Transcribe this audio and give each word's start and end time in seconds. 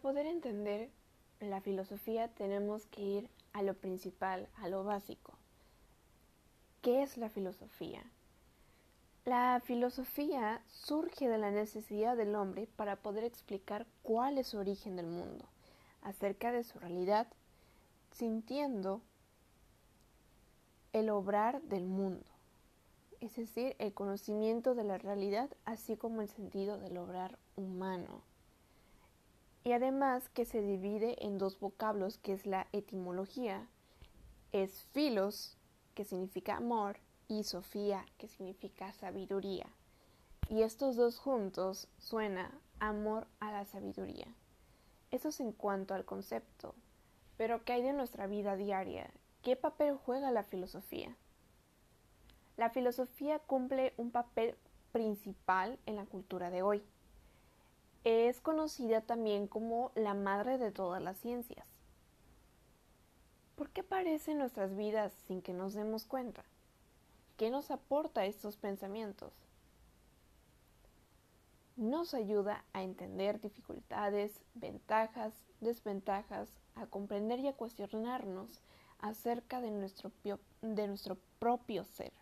poder 0.00 0.26
entender 0.26 0.90
la 1.40 1.60
filosofía 1.60 2.28
tenemos 2.28 2.86
que 2.86 3.02
ir 3.02 3.30
a 3.52 3.62
lo 3.62 3.74
principal, 3.74 4.48
a 4.56 4.68
lo 4.68 4.84
básico. 4.84 5.34
¿Qué 6.82 7.02
es 7.02 7.16
la 7.16 7.28
filosofía? 7.28 8.02
La 9.24 9.60
filosofía 9.64 10.62
surge 10.66 11.28
de 11.28 11.38
la 11.38 11.50
necesidad 11.50 12.16
del 12.16 12.34
hombre 12.34 12.66
para 12.76 12.96
poder 12.96 13.24
explicar 13.24 13.86
cuál 14.02 14.38
es 14.38 14.48
su 14.48 14.58
origen 14.58 14.96
del 14.96 15.06
mundo, 15.06 15.44
acerca 16.02 16.50
de 16.50 16.64
su 16.64 16.78
realidad, 16.78 17.26
sintiendo 18.10 19.02
el 20.92 21.10
obrar 21.10 21.60
del 21.62 21.84
mundo, 21.84 22.24
es 23.20 23.36
decir, 23.36 23.76
el 23.78 23.92
conocimiento 23.92 24.74
de 24.74 24.84
la 24.84 24.96
realidad, 24.96 25.50
así 25.64 25.96
como 25.96 26.22
el 26.22 26.28
sentido 26.28 26.78
del 26.78 26.96
obrar 26.96 27.38
humano 27.56 28.27
y 29.68 29.72
además 29.72 30.30
que 30.30 30.46
se 30.46 30.62
divide 30.62 31.22
en 31.26 31.36
dos 31.36 31.60
vocablos 31.60 32.16
que 32.16 32.32
es 32.32 32.46
la 32.46 32.68
etimología, 32.72 33.68
es 34.50 34.84
filos, 34.94 35.58
que 35.94 36.06
significa 36.06 36.56
amor, 36.56 37.00
y 37.28 37.44
sofía, 37.44 38.06
que 38.16 38.28
significa 38.28 38.94
sabiduría. 38.94 39.66
Y 40.48 40.62
estos 40.62 40.96
dos 40.96 41.18
juntos 41.18 41.86
suena 41.98 42.50
amor 42.80 43.26
a 43.40 43.52
la 43.52 43.66
sabiduría. 43.66 44.34
Eso 45.10 45.28
es 45.28 45.38
en 45.38 45.52
cuanto 45.52 45.92
al 45.92 46.06
concepto. 46.06 46.74
Pero 47.36 47.62
¿qué 47.64 47.74
hay 47.74 47.82
de 47.82 47.92
nuestra 47.92 48.26
vida 48.26 48.56
diaria? 48.56 49.10
¿Qué 49.42 49.54
papel 49.54 49.98
juega 49.98 50.30
la 50.30 50.44
filosofía? 50.44 51.14
La 52.56 52.70
filosofía 52.70 53.38
cumple 53.38 53.92
un 53.98 54.12
papel 54.12 54.56
principal 54.92 55.78
en 55.84 55.96
la 55.96 56.06
cultura 56.06 56.48
de 56.48 56.62
hoy. 56.62 56.82
Es 58.04 58.40
conocida 58.40 59.00
también 59.00 59.46
como 59.46 59.92
la 59.94 60.14
madre 60.14 60.58
de 60.58 60.70
todas 60.70 61.02
las 61.02 61.18
ciencias. 61.18 61.66
¿Por 63.56 63.70
qué 63.70 63.80
aparece 63.80 64.32
en 64.32 64.38
nuestras 64.38 64.76
vidas 64.76 65.12
sin 65.26 65.42
que 65.42 65.52
nos 65.52 65.74
demos 65.74 66.04
cuenta? 66.04 66.44
¿Qué 67.36 67.50
nos 67.50 67.70
aporta 67.70 68.24
estos 68.24 68.56
pensamientos? 68.56 69.32
Nos 71.76 72.14
ayuda 72.14 72.64
a 72.72 72.82
entender 72.82 73.40
dificultades, 73.40 74.40
ventajas, 74.54 75.32
desventajas, 75.60 76.48
a 76.76 76.86
comprender 76.86 77.40
y 77.40 77.48
a 77.48 77.52
cuestionarnos 77.52 78.60
acerca 79.00 79.60
de 79.60 79.70
nuestro, 79.70 80.12
de 80.62 80.86
nuestro 80.88 81.16
propio 81.38 81.84
ser, 81.84 82.12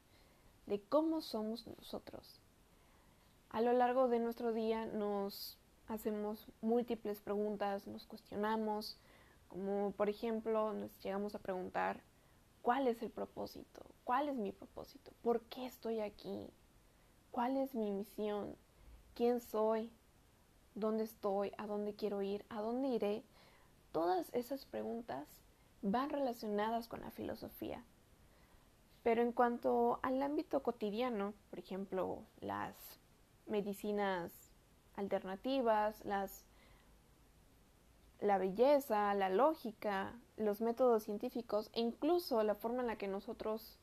de 0.67 0.81
cómo 0.81 1.21
somos 1.21 1.67
nosotros. 1.67 2.41
A 3.51 3.61
lo 3.61 3.73
largo 3.73 4.09
de 4.09 4.19
nuestro 4.19 4.53
día 4.53 4.85
nos 4.87 5.59
hacemos 5.89 6.47
múltiples 6.61 7.20
preguntas, 7.20 7.87
nos 7.87 8.06
cuestionamos, 8.06 8.98
como 9.48 9.93
por 9.93 10.09
ejemplo 10.09 10.73
nos 10.73 10.98
llegamos 11.03 11.34
a 11.34 11.39
preguntar, 11.39 12.01
¿cuál 12.62 12.89
es 12.89 13.03
el 13.03 13.11
propósito? 13.11 13.83
¿Cuál 14.05 14.28
es 14.28 14.37
mi 14.37 14.53
propósito? 14.53 15.12
¿Por 15.23 15.41
qué 15.43 15.67
estoy 15.67 16.01
aquí? 16.01 16.48
¿Cuál 17.31 17.56
es 17.56 17.75
mi 17.75 17.91
misión? 17.91 18.56
¿Quién 19.15 19.41
soy? 19.41 19.91
¿Dónde 20.75 21.05
estoy? 21.05 21.53
¿A 21.59 21.67
dónde 21.67 21.95
quiero 21.95 22.23
ir? 22.23 22.45
¿A 22.48 22.61
dónde 22.61 22.89
iré? 22.89 23.23
Todas 23.93 24.27
esas 24.34 24.67
preguntas 24.67 25.27
van 25.83 26.11
relacionadas 26.11 26.89
con 26.89 27.00
la 27.00 27.11
filosofía. 27.11 27.83
Pero 29.03 29.23
en 29.23 29.33
cuanto 29.33 30.00
al 30.03 30.21
ámbito 30.23 30.62
cotidiano, 30.62 31.33
por 31.50 31.61
ejemplo, 31.61 32.25
las 32.41 32.75
medicinas 33.47 34.33
alternativas, 34.97 36.05
las, 36.05 36.45
la 38.21 38.39
belleza, 38.39 39.15
la 39.15 39.29
lógica, 39.29 40.15
los 40.37 40.61
métodos 40.61 41.05
científicos 41.05 41.71
e 41.73 41.81
incluso 41.81 42.43
la 42.43 42.55
forma 42.55 42.81
en 42.81 42.89
la 42.89 42.97
que 42.97 43.09
nosotros 43.09 43.79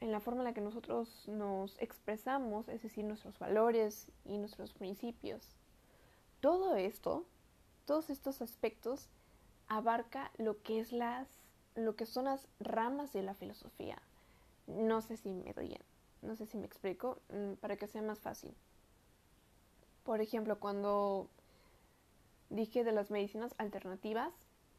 en 0.00 0.10
la 0.10 0.18
forma 0.18 0.40
en 0.40 0.46
la 0.46 0.54
que 0.54 0.60
nosotros 0.60 1.28
nos 1.28 1.80
expresamos, 1.80 2.68
es 2.68 2.82
decir, 2.82 3.04
nuestros 3.04 3.38
valores 3.38 4.08
y 4.24 4.36
nuestros 4.38 4.72
principios. 4.72 5.56
Todo 6.40 6.74
esto, 6.74 7.24
todos 7.86 8.10
estos 8.10 8.42
aspectos 8.42 9.08
abarca 9.68 10.32
lo 10.36 10.60
que 10.62 10.80
es 10.80 10.92
las 10.92 11.28
lo 11.74 11.96
que 11.96 12.04
son 12.04 12.26
las 12.26 12.48
ramas 12.60 13.12
de 13.12 13.22
la 13.22 13.34
filosofía. 13.34 14.02
No 14.66 15.00
sé 15.00 15.16
si 15.16 15.32
me 15.32 15.52
doy 15.54 15.78
no 16.20 16.36
sé 16.36 16.46
si 16.46 16.56
me 16.56 16.66
explico, 16.66 17.18
mm, 17.30 17.54
para 17.54 17.76
que 17.76 17.88
sea 17.88 18.02
más 18.02 18.20
fácil. 18.20 18.54
Por 20.04 20.20
ejemplo, 20.20 20.58
cuando 20.58 21.28
dije 22.50 22.84
de 22.84 22.92
las 22.92 23.10
medicinas 23.10 23.54
alternativas, 23.58 24.32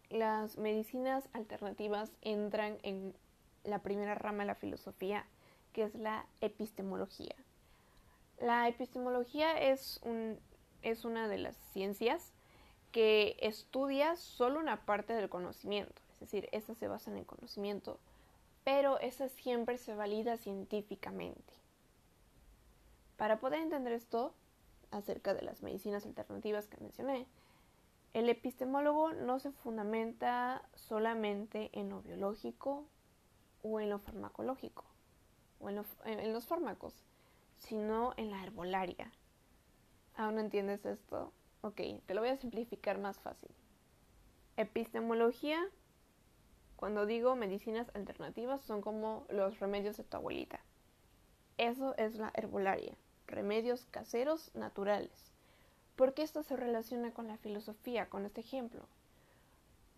las 0.09 0.57
medicinas 0.57 1.27
alternativas 1.33 2.11
entran 2.21 2.77
en 2.83 3.15
la 3.63 3.79
primera 3.79 4.15
rama 4.15 4.43
de 4.43 4.47
la 4.47 4.55
filosofía, 4.55 5.25
que 5.71 5.83
es 5.83 5.95
la 5.95 6.25
epistemología. 6.41 7.35
La 8.39 8.67
epistemología 8.67 9.59
es, 9.59 9.99
un, 10.03 10.39
es 10.81 11.05
una 11.05 11.27
de 11.27 11.37
las 11.37 11.55
ciencias 11.71 12.33
que 12.91 13.37
estudia 13.39 14.15
solo 14.17 14.59
una 14.59 14.85
parte 14.85 15.13
del 15.13 15.29
conocimiento, 15.29 16.01
es 16.13 16.19
decir, 16.19 16.47
esta 16.51 16.75
se 16.75 16.87
basa 16.87 17.09
en 17.09 17.17
el 17.17 17.25
conocimiento, 17.25 17.99
pero 18.63 18.99
esa 18.99 19.29
siempre 19.29 19.77
se 19.77 19.95
valida 19.95 20.37
científicamente. 20.37 21.53
Para 23.17 23.39
poder 23.39 23.61
entender 23.61 23.93
esto, 23.93 24.33
acerca 24.93 25.33
de 25.33 25.41
las 25.41 25.61
medicinas 25.63 26.05
alternativas 26.05 26.67
que 26.67 26.77
mencioné, 26.77 27.27
el 28.13 28.29
epistemólogo 28.29 29.11
no 29.11 29.39
se 29.39 29.51
fundamenta 29.51 30.61
solamente 30.75 31.69
en 31.73 31.89
lo 31.89 32.01
biológico 32.01 32.85
o 33.63 33.79
en 33.79 33.89
lo 33.89 33.99
farmacológico 33.99 34.85
o 35.59 35.69
en, 35.69 36.33
los 36.33 36.45
fármacos, 36.45 36.93
sino 37.57 38.13
en 38.17 38.29
la 38.29 38.43
herbolaria. 38.43 39.11
¿Aún 40.15 40.35
no 40.35 40.41
entiendes 40.41 40.85
esto? 40.85 41.33
Ok, 41.61 41.81
te 42.05 42.13
lo 42.13 42.21
voy 42.21 42.29
a 42.29 42.37
simplificar 42.37 42.99
más 42.99 43.19
fácil. 43.19 43.49
Epistemología, 44.57 45.59
cuando 46.75 47.05
digo 47.05 47.35
medicinas 47.35 47.89
alternativas, 47.95 48.61
son 48.61 48.81
como 48.81 49.25
los 49.29 49.59
remedios 49.59 49.97
de 49.97 50.03
tu 50.03 50.17
abuelita. 50.17 50.59
Eso 51.57 51.95
es 51.97 52.15
la 52.15 52.31
herbolaria 52.35 52.95
remedios 53.27 53.85
caseros 53.91 54.51
naturales. 54.53 55.33
¿Por 55.95 56.13
qué 56.13 56.23
esto 56.23 56.43
se 56.43 56.55
relaciona 56.55 57.11
con 57.13 57.27
la 57.27 57.37
filosofía, 57.37 58.09
con 58.09 58.25
este 58.25 58.41
ejemplo? 58.41 58.81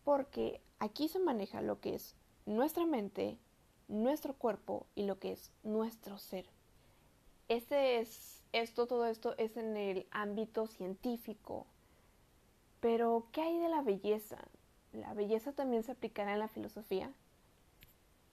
Porque 0.04 0.62
aquí 0.80 1.08
se 1.08 1.20
maneja 1.20 1.62
lo 1.62 1.80
que 1.80 1.96
es 1.96 2.16
nuestra 2.46 2.86
mente, 2.86 3.38
nuestro 3.88 4.34
cuerpo 4.34 4.86
y 4.94 5.04
lo 5.06 5.20
que 5.20 5.32
es 5.32 5.52
nuestro 5.64 6.18
ser. 6.18 6.46
Este 7.48 8.00
es 8.00 8.44
esto, 8.52 8.88
todo 8.88 9.06
esto 9.06 9.36
es 9.38 9.56
en 9.58 9.78
el 9.78 10.06
ámbito 10.12 10.68
científico. 10.68 11.66
Pero, 12.82 13.28
¿qué 13.32 13.42
hay 13.42 13.58
de 13.58 13.70
la 13.70 13.82
belleza? 13.82 14.38
¿La 14.92 15.14
belleza 15.14 15.54
también 15.54 15.84
se 15.84 15.94
aplicará 15.94 16.34
en 16.34 16.40
la 16.40 16.48
filosofía? 16.48 17.12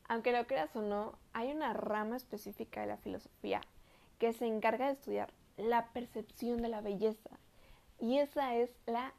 Aunque 0.09 0.33
lo 0.33 0.47
creas 0.47 0.75
o 0.77 0.83
no, 0.83 1.19
hay 1.33 1.53
una 1.53 1.73
rama 1.73 2.17
específica 2.17 2.81
de 2.81 2.89
la 2.89 2.97
filosofía 2.97 3.63
que 4.23 4.33
se 4.33 4.47
encarga 4.47 4.87
de 4.87 4.93
estudiar 4.93 5.33
la 5.57 5.89
percepción 5.89 6.63
de 6.63 6.69
la 6.69 6.81
belleza. 6.81 7.41
Y 7.99 8.19
esa 8.19 8.55
es 8.55 8.71
la 8.87 9.13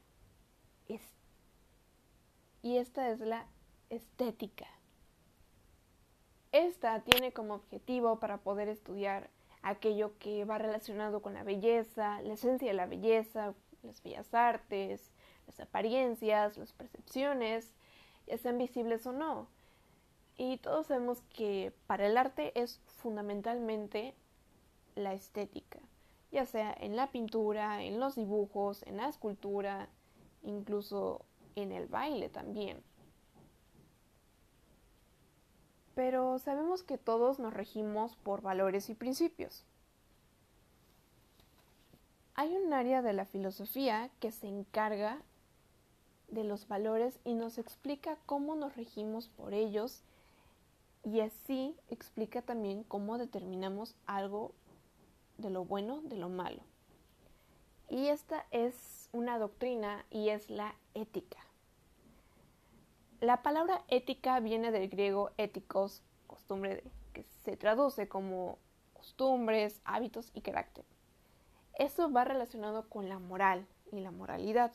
y 2.62 2.78
esta 2.78 3.10
es 3.10 3.20
la 3.20 3.46
estética. 3.90 4.68
Esta 6.54 7.02
tiene 7.02 7.34
como 7.34 7.56
objetivo 7.56 8.22
para 8.22 8.38
poder 8.38 8.70
estudiar 8.70 9.30
aquello 9.62 10.18
que 10.20 10.46
va 10.46 10.58
relacionado 10.58 11.22
con 11.22 11.34
la 11.34 11.44
belleza, 11.44 12.22
la 12.22 12.36
esencia 12.36 12.70
de 12.70 12.74
la 12.74 12.86
belleza, 12.86 13.54
las 13.82 14.02
bellas 14.04 14.34
artes, 14.34 15.12
las 15.48 15.60
apariencias, 15.60 16.58
las 16.58 16.72
percepciones, 16.72 17.74
ya 18.26 18.38
sean 18.38 18.58
visibles 18.58 19.06
o 19.06 19.12
no. 19.12 19.50
Y 20.38 20.60
todos 20.60 20.88
sabemos 20.88 21.22
que 21.24 21.74
para 21.88 22.08
el 22.08 22.16
arte 22.16 22.58
es 22.58 22.80
fundamentalmente 22.86 24.16
la 24.96 25.14
estética, 25.14 25.80
ya 26.32 26.46
sea 26.46 26.76
en 26.80 26.96
la 26.96 27.12
pintura, 27.12 27.84
en 27.84 28.00
los 28.00 28.16
dibujos, 28.16 28.84
en 28.84 28.98
la 28.98 29.08
escultura, 29.08 29.90
incluso 30.44 31.26
en 31.56 31.72
el 31.72 31.88
baile 31.88 32.30
también. 32.30 32.82
Pero 35.96 36.40
sabemos 36.40 36.82
que 36.84 36.98
todos 36.98 37.40
nos 37.40 37.54
regimos 37.54 38.16
por 38.16 38.42
valores 38.42 38.90
y 38.90 38.96
principios. 38.96 39.64
Hay 42.36 42.56
un 42.56 42.74
área 42.74 43.04
de 43.04 43.14
la 43.14 43.26
filosofía 43.26 44.10
que 44.20 44.32
se 44.32 44.48
encarga 44.48 45.22
de 46.30 46.44
los 46.44 46.68
valores 46.68 47.20
y 47.24 47.36
nos 47.36 47.60
explica 47.60 48.18
cómo 48.26 48.56
nos 48.56 48.76
regimos 48.76 49.28
por 49.28 49.54
ellos 49.54 50.02
y 51.04 51.20
así 51.20 51.76
explica 51.90 52.42
también 52.42 52.84
cómo 52.84 53.20
determinamos 53.20 53.96
algo 54.08 54.52
de 55.38 55.50
lo 55.50 55.66
bueno, 55.66 56.02
de 56.04 56.18
lo 56.18 56.30
malo. 56.30 56.62
Y 57.90 58.08
esta 58.08 58.46
es 58.52 59.10
una 59.12 59.38
doctrina 59.38 60.06
y 60.10 60.30
es 60.30 60.50
la 60.50 60.76
ética. 60.94 61.40
La 63.20 63.42
palabra 63.42 63.84
ética 63.88 64.40
viene 64.40 64.72
del 64.72 64.90
griego 64.90 65.32
éticos, 65.38 66.02
costumbre 66.28 66.84
que 67.14 67.24
se 67.46 67.56
traduce 67.56 68.08
como 68.08 68.58
costumbres, 68.94 69.82
hábitos 69.86 70.32
y 70.34 70.42
carácter. 70.42 70.86
Esto 71.76 72.12
va 72.12 72.24
relacionado 72.24 72.90
con 72.90 73.10
la 73.10 73.20
moral 73.20 73.66
y 73.92 74.00
la 74.00 74.12
moralidad, 74.12 74.74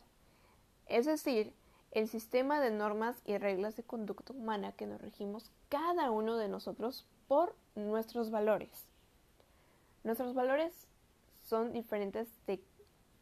es 0.86 1.06
decir, 1.06 1.52
el 1.92 2.08
sistema 2.08 2.60
de 2.60 2.70
normas 2.70 3.20
y 3.24 3.38
reglas 3.38 3.76
de 3.76 3.82
conducta 3.82 4.32
humana 4.32 4.72
que 4.72 4.86
nos 4.86 5.00
regimos 5.00 5.50
cada 5.68 6.10
uno 6.10 6.36
de 6.36 6.48
nosotros 6.48 7.06
por 7.26 7.54
nuestros 7.74 8.30
valores. 8.30 8.87
Nuestros 10.08 10.32
valores 10.32 10.72
son 11.42 11.74
diferentes 11.74 12.28
de 12.46 12.64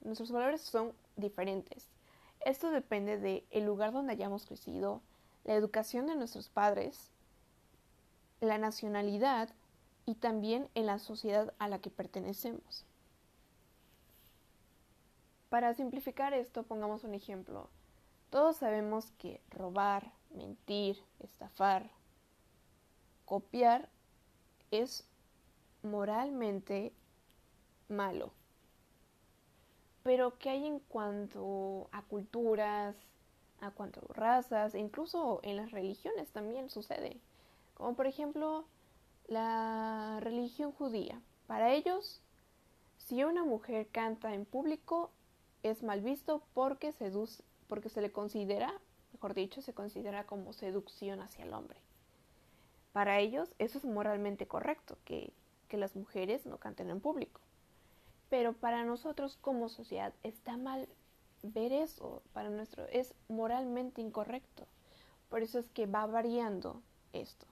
nuestros 0.03 0.31
valores 0.31 0.61
son 0.61 0.93
diferentes. 1.17 1.89
Esto 2.45 2.71
depende 2.71 3.19
del 3.19 3.45
el 3.51 3.65
lugar 3.65 3.93
donde 3.93 4.13
hayamos 4.13 4.47
crecido, 4.47 5.03
la 5.43 5.55
educación 5.55 6.07
de 6.07 6.15
nuestros 6.15 6.49
padres, 6.49 7.11
la 8.41 8.59
nacionalidad 8.59 9.49
y 10.05 10.15
también 10.15 10.69
en 10.77 10.87
la 10.87 11.01
sociedad 11.01 11.53
a 11.59 11.67
la 11.67 11.81
que 11.81 11.91
pertenecemos. 11.91 12.85
Para 15.49 15.75
simplificar 15.75 16.35
esto, 16.35 16.63
pongamos 16.63 17.03
un 17.03 17.15
ejemplo. 17.15 17.69
Todos 18.31 18.59
sabemos 18.59 19.11
que 19.19 19.41
robar, 19.51 20.13
mentir, 20.31 21.03
estafar, 21.19 21.91
copiar 23.25 23.89
es 24.71 25.05
moralmente 25.91 26.93
malo. 27.89 28.33
Pero 30.03 30.39
¿qué 30.39 30.51
hay 30.51 30.67
en 30.67 30.79
cuanto 30.79 31.89
a 31.93 32.03
culturas, 32.03 32.97
a 33.61 33.71
cuanto 33.71 34.01
a 34.01 34.15
razas, 34.15 34.75
e 34.75 34.79
incluso 34.79 35.41
en 35.43 35.57
las 35.57 35.71
religiones 35.71 36.31
también 36.31 36.71
sucede? 36.71 37.19
Como 37.75 37.95
por 37.95 38.07
ejemplo 38.07 38.67
la 39.27 40.19
religión 40.21 40.73
judía. 40.73 41.21
Para 41.47 41.73
ellos, 41.73 42.21
si 42.99 43.25
una 43.25 43.45
mujer 43.45 43.89
canta 43.89 44.35
en 44.35 44.45
público, 44.45 45.11
es 45.63 45.83
mal 45.83 46.01
visto 46.01 46.43
porque, 46.55 46.95
porque 47.69 47.89
se 47.89 48.01
le 48.01 48.13
considera, 48.13 48.73
mejor 49.13 49.35
dicho, 49.35 49.63
se 49.63 49.75
considera 49.75 50.25
como 50.25 50.53
seducción 50.53 51.21
hacia 51.21 51.45
el 51.45 51.53
hombre. 51.53 51.81
Para 52.93 53.19
ellos 53.19 53.53
eso 53.59 53.79
es 53.79 53.85
moralmente 53.85 54.47
correcto, 54.47 54.97
que, 55.05 55.33
que 55.69 55.77
las 55.77 55.97
mujeres 55.97 56.47
no 56.47 56.59
canten 56.59 56.91
en 56.91 57.01
público. 57.01 57.41
Pero 58.29 58.53
para 58.53 58.85
nosotros 58.85 59.39
como 59.41 59.69
sociedad 59.69 60.13
está 60.23 60.57
mal 60.57 60.89
ver 61.43 61.73
eso, 61.73 62.23
para 62.33 62.51
nuestro 62.51 62.87
es 62.87 63.15
moralmente 63.29 64.01
incorrecto. 64.01 64.67
Por 65.29 65.43
eso 65.43 65.59
es 65.59 65.69
que 65.71 65.87
va 65.87 66.07
variando 66.07 66.83
esto. 67.13 67.47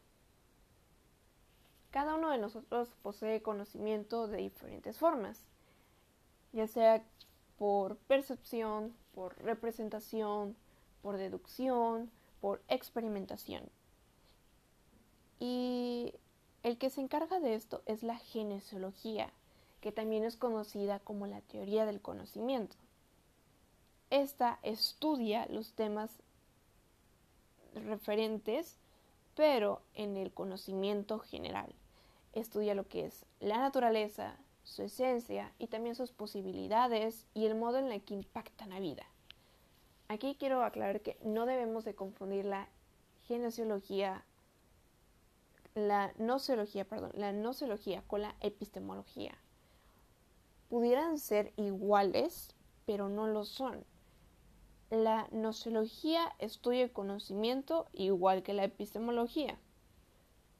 Cada 1.90 2.16
uno 2.16 2.30
de 2.30 2.38
nosotros 2.38 2.88
posee 3.02 3.42
conocimiento 3.42 4.26
de 4.26 4.38
diferentes 4.38 4.98
formas, 4.98 5.44
ya 6.52 6.66
sea 6.66 7.04
por 7.56 7.96
percepción, 7.96 8.94
por 9.14 9.36
representación, 9.38 10.56
por 11.02 11.18
deducción, 11.18 12.10
por 12.40 12.62
experimentación. 12.68 13.68
Y 15.38 16.14
el 16.64 16.78
que 16.78 16.90
se 16.90 17.02
encarga 17.02 17.38
de 17.40 17.54
esto 17.54 17.82
es 17.86 18.02
la 18.02 18.16
genesiología, 18.16 19.30
que 19.82 19.92
también 19.92 20.24
es 20.24 20.36
conocida 20.36 20.98
como 20.98 21.26
la 21.26 21.42
teoría 21.42 21.84
del 21.84 22.00
conocimiento. 22.00 22.74
Esta 24.08 24.58
estudia 24.62 25.46
los 25.50 25.74
temas 25.74 26.10
referentes, 27.74 28.78
pero 29.36 29.82
en 29.94 30.16
el 30.16 30.32
conocimiento 30.32 31.18
general. 31.18 31.74
Estudia 32.32 32.74
lo 32.74 32.88
que 32.88 33.06
es 33.06 33.26
la 33.40 33.58
naturaleza, 33.58 34.38
su 34.62 34.84
esencia 34.84 35.52
y 35.58 35.66
también 35.66 35.94
sus 35.94 36.12
posibilidades 36.12 37.26
y 37.34 37.44
el 37.44 37.56
modo 37.56 37.76
en 37.76 37.92
el 37.92 38.02
que 38.02 38.14
impactan 38.14 38.70
la 38.70 38.80
vida. 38.80 39.04
Aquí 40.08 40.34
quiero 40.38 40.62
aclarar 40.62 41.02
que 41.02 41.18
no 41.22 41.44
debemos 41.44 41.84
de 41.84 41.94
confundir 41.94 42.46
la 42.46 42.68
genesiología, 43.26 44.24
la 45.74 46.12
noceología, 46.18 46.84
perdón, 46.84 47.12
la 47.14 47.32
con 48.06 48.22
la 48.22 48.36
epistemología. 48.40 49.36
Pudieran 50.68 51.18
ser 51.18 51.52
iguales, 51.56 52.54
pero 52.86 53.08
no 53.08 53.26
lo 53.26 53.44
son. 53.44 53.84
La 54.90 55.28
noceología 55.32 56.32
estudia 56.38 56.84
el 56.84 56.92
conocimiento 56.92 57.86
igual 57.92 58.42
que 58.42 58.54
la 58.54 58.64
epistemología 58.64 59.58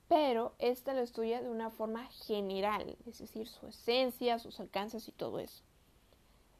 pero 0.08 0.55
esta 0.58 0.94
lo 0.94 1.00
estudia 1.00 1.43
de 1.43 1.49
una 1.49 1.70
forma 1.70 2.06
general, 2.26 2.96
es 3.06 3.19
decir, 3.19 3.49
su 3.49 3.67
esencia, 3.67 4.38
sus 4.38 4.60
alcances 4.60 5.08
y 5.08 5.12
todo 5.12 5.38
eso. 5.38 5.64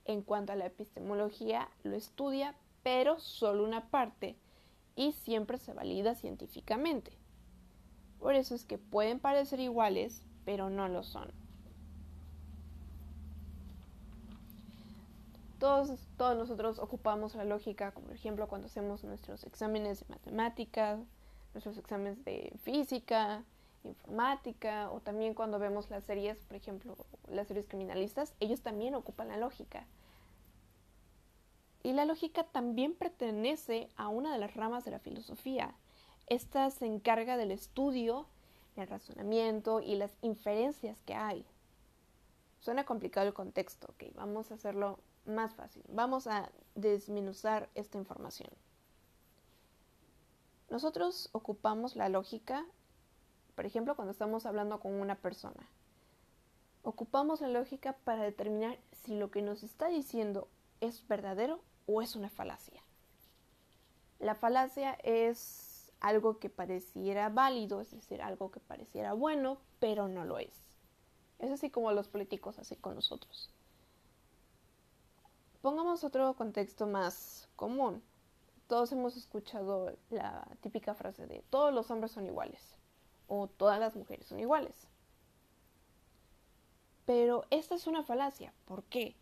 En 0.07 0.23
cuanto 0.23 0.53
a 0.53 0.57
la 0.57 0.67
epistemología, 0.67 1.69
lo 1.83 1.95
estudia, 1.95 2.55
pero 2.83 3.21
solo 3.21 3.65
una 3.65 3.91
parte, 3.91 4.37
y 4.97 5.13
siempre 5.13 5.59
se 5.59 5.73
valida 5.73 6.15
científicamente. 6.15 7.13
Por 8.25 8.37
eso 8.37 8.55
es 8.55 8.65
que 8.65 8.79
pueden 8.79 9.21
parecer 9.21 9.61
iguales, 9.61 10.23
pero 10.47 10.71
no 10.71 10.89
lo 10.89 11.03
son. 11.03 11.31
Todos, 15.59 15.91
todos 16.17 16.35
nosotros 16.35 16.79
ocupamos 16.79 17.35
la 17.35 17.45
lógica, 17.45 17.93
como 17.93 18.07
por 18.07 18.17
ejemplo 18.17 18.49
cuando 18.49 18.69
hacemos 18.69 19.05
nuestros 19.05 19.45
exámenes 19.45 20.01
de 20.01 20.07
matemáticas, 20.09 21.01
nuestros 21.53 21.77
exámenes 21.77 22.25
de 22.25 22.51
física, 22.63 23.45
informática, 23.83 24.91
o 24.91 25.01
también 25.01 25.35
cuando 25.35 25.59
vemos 25.59 25.91
las 25.91 26.05
series, 26.05 26.39
por 26.47 26.57
ejemplo, 26.57 26.97
las 27.29 27.47
series 27.47 27.69
criminalistas, 27.69 28.33
ellos 28.41 28.63
también 28.63 28.95
ocupan 28.95 29.29
la 29.29 29.37
lógica. 29.37 29.87
Y 31.83 31.93
la 31.93 32.07
lógica 32.07 32.45
también 32.45 32.95
pertenece 32.95 33.91
a 33.97 34.09
una 34.09 34.33
de 34.33 34.39
las 34.39 34.55
ramas 34.55 34.87
de 34.87 34.93
la 34.93 34.99
filosofía. 34.99 35.75
Esta 36.27 36.71
se 36.71 36.87
encarga 36.87 37.37
del 37.37 37.51
estudio, 37.51 38.27
el 38.77 38.89
razonamiento 38.89 39.81
y 39.81 39.97
las 39.97 40.13
inferencias 40.23 40.99
que 41.03 41.15
hay. 41.15 41.45
Suena 42.61 42.85
complicado 42.85 43.27
el 43.27 43.35
contexto, 43.35 43.89
ok, 43.91 44.15
vamos 44.15 44.51
a 44.51 44.55
hacerlo 44.55 44.99
más 45.27 45.55
fácil. 45.55 45.83
Vamos 45.89 46.27
a 46.27 46.51
desmenuzar 46.75 47.69
esta 47.75 47.99
información. 47.99 48.51
Nosotros 50.71 51.29
ocupamos 51.33 51.95
la 51.95 52.09
lógica, 52.09 52.65
por 53.55 53.67
ejemplo, 53.67 53.95
cuando 53.97 54.13
estamos 54.13 54.47
hablando 54.47 54.81
con 54.81 54.95
una 54.95 55.15
persona. 55.17 55.69
Ocupamos 56.83 57.41
la 57.41 57.49
lógica 57.49 57.95
para 58.05 58.23
determinar 58.23 58.79
si 58.93 59.15
lo 59.15 59.31
que 59.31 59.43
nos 59.43 59.63
está 59.63 59.89
diciendo 59.89 60.49
es 60.81 61.07
verdadero 61.07 61.61
o 61.87 62.03
es 62.03 62.17
una 62.17 62.31
falacia. 62.31 62.83
La 64.19 64.35
falacia 64.35 64.95
es 65.03 65.64
algo 66.07 66.39
que 66.39 66.51
pareciera 66.51 67.29
válido, 67.29 67.81
es 67.81 67.91
decir, 67.91 68.23
algo 68.23 68.51
que 68.51 68.61
pareciera 68.61 69.13
bueno, 69.13 69.59
pero 69.81 70.09
no 70.09 70.25
lo 70.25 70.39
es. 70.39 70.63
Es 71.39 71.51
así 71.51 71.71
como 71.71 71.93
los 71.93 72.09
políticos 72.09 72.59
hacen 72.59 72.79
con 72.81 72.95
nosotros. 72.95 73.51
Pongamos 75.63 76.05
otro 76.05 76.35
contexto 76.35 76.87
más 76.87 77.49
común 77.57 78.03
todos 78.67 78.93
hemos 78.93 79.17
escuchado 79.17 79.93
la 80.11 80.47
típica 80.61 80.95
frase 80.95 81.27
de 81.27 81.45
todos 81.51 81.73
los 81.73 81.91
hombres 81.91 82.13
son 82.13 82.27
iguales 82.27 82.77
o 83.29 83.47
todas 83.47 83.79
las 83.79 83.95
mujeres 83.95 84.27
son 84.27 84.41
iguales. 84.41 84.89
Pero 87.05 87.45
esta 87.51 87.75
es 87.75 87.87
una 87.87 88.03
falacia. 88.03 88.55
¿Por 88.65 88.83
qué? 88.85 89.15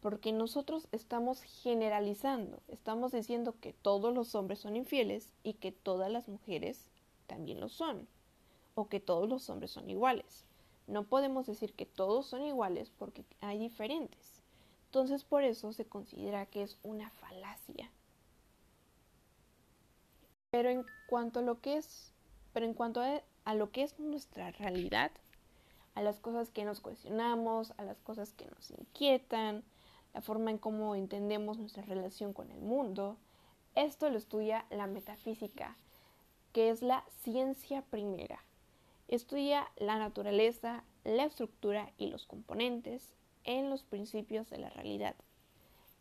Porque 0.00 0.32
nosotros 0.32 0.86
estamos 0.92 1.42
generalizando, 1.42 2.60
estamos 2.68 3.12
diciendo 3.12 3.54
que 3.60 3.72
todos 3.72 4.14
los 4.14 4.34
hombres 4.34 4.60
son 4.60 4.76
infieles 4.76 5.32
y 5.42 5.54
que 5.54 5.72
todas 5.72 6.10
las 6.10 6.28
mujeres 6.28 6.88
también 7.26 7.60
lo 7.60 7.68
son, 7.68 8.06
o 8.74 8.88
que 8.88 9.00
todos 9.00 9.28
los 9.28 9.50
hombres 9.50 9.72
son 9.72 9.90
iguales. 9.90 10.44
No 10.86 11.04
podemos 11.04 11.46
decir 11.46 11.74
que 11.74 11.84
todos 11.84 12.26
son 12.26 12.42
iguales 12.42 12.90
porque 12.96 13.24
hay 13.40 13.58
diferentes. 13.58 14.42
Entonces 14.86 15.24
por 15.24 15.44
eso 15.44 15.72
se 15.72 15.84
considera 15.84 16.46
que 16.46 16.62
es 16.62 16.78
una 16.82 17.10
falacia. 17.10 17.90
Pero 20.50 20.70
en 20.70 20.86
cuanto 21.08 21.40
a 21.40 21.42
lo 21.42 21.60
que 21.60 21.76
es, 21.76 22.14
pero 22.54 22.64
en 22.64 22.72
cuanto 22.72 23.02
a, 23.02 23.54
lo 23.54 23.70
que 23.70 23.82
es 23.82 23.98
nuestra 23.98 24.50
realidad, 24.52 25.10
a 25.94 26.02
las 26.02 26.20
cosas 26.20 26.50
que 26.50 26.64
nos 26.64 26.80
cuestionamos, 26.80 27.74
a 27.76 27.84
las 27.84 28.00
cosas 28.00 28.32
que 28.32 28.46
nos 28.46 28.70
inquietan, 28.70 29.62
la 30.14 30.22
forma 30.22 30.50
en 30.50 30.58
cómo 30.58 30.94
entendemos 30.94 31.58
nuestra 31.58 31.82
relación 31.82 32.32
con 32.32 32.50
el 32.50 32.60
mundo, 32.60 33.16
esto 33.74 34.10
lo 34.10 34.18
estudia 34.18 34.66
la 34.70 34.86
metafísica, 34.86 35.76
que 36.52 36.70
es 36.70 36.82
la 36.82 37.04
ciencia 37.22 37.82
primera. 37.82 38.42
Estudia 39.06 39.70
la 39.76 39.98
naturaleza, 39.98 40.84
la 41.04 41.24
estructura 41.24 41.92
y 41.98 42.08
los 42.08 42.26
componentes 42.26 43.14
en 43.44 43.70
los 43.70 43.82
principios 43.82 44.50
de 44.50 44.58
la 44.58 44.70
realidad 44.70 45.14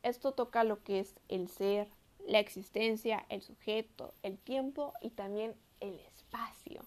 esto 0.04 0.32
toca 0.32 0.64
lo 0.64 0.84
que 0.84 1.00
es 1.00 1.16
el 1.28 1.50
ser, 1.50 1.90
la 2.26 2.40
existencia, 2.40 3.26
el 3.30 3.42
sujeto, 3.42 4.14
el 4.24 4.38
tiempo 4.38 4.94
y 5.02 5.10
también 5.10 5.56
el 5.80 6.00
espacio. 6.00 6.86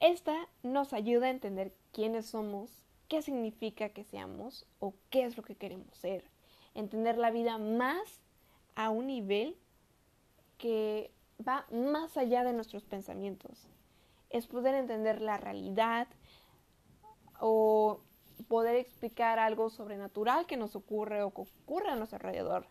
Esta 0.00 0.48
nos 0.62 0.92
ayuda 0.92 1.26
a 1.26 1.30
entender 1.30 1.72
quiénes 1.92 2.26
somos, 2.26 2.70
qué 3.12 3.20
significa 3.20 3.90
que 3.90 4.04
seamos 4.04 4.64
o 4.78 4.94
qué 5.10 5.26
es 5.26 5.36
lo 5.36 5.42
que 5.42 5.54
queremos 5.54 5.94
ser. 5.98 6.24
Entender 6.72 7.18
la 7.18 7.30
vida 7.30 7.58
más 7.58 8.22
a 8.74 8.88
un 8.88 9.06
nivel 9.06 9.54
que 10.56 11.10
va 11.46 11.66
más 11.70 12.16
allá 12.16 12.42
de 12.42 12.54
nuestros 12.54 12.84
pensamientos. 12.84 13.68
Es 14.30 14.46
poder 14.46 14.74
entender 14.74 15.20
la 15.20 15.36
realidad 15.36 16.08
o 17.38 18.00
poder 18.48 18.76
explicar 18.76 19.38
algo 19.38 19.68
sobrenatural 19.68 20.46
que 20.46 20.56
nos 20.56 20.74
ocurre 20.74 21.22
o 21.22 21.34
que 21.34 21.42
ocurre 21.42 21.90
a 21.90 21.96
nuestro 21.96 22.16
alrededor. 22.16 22.66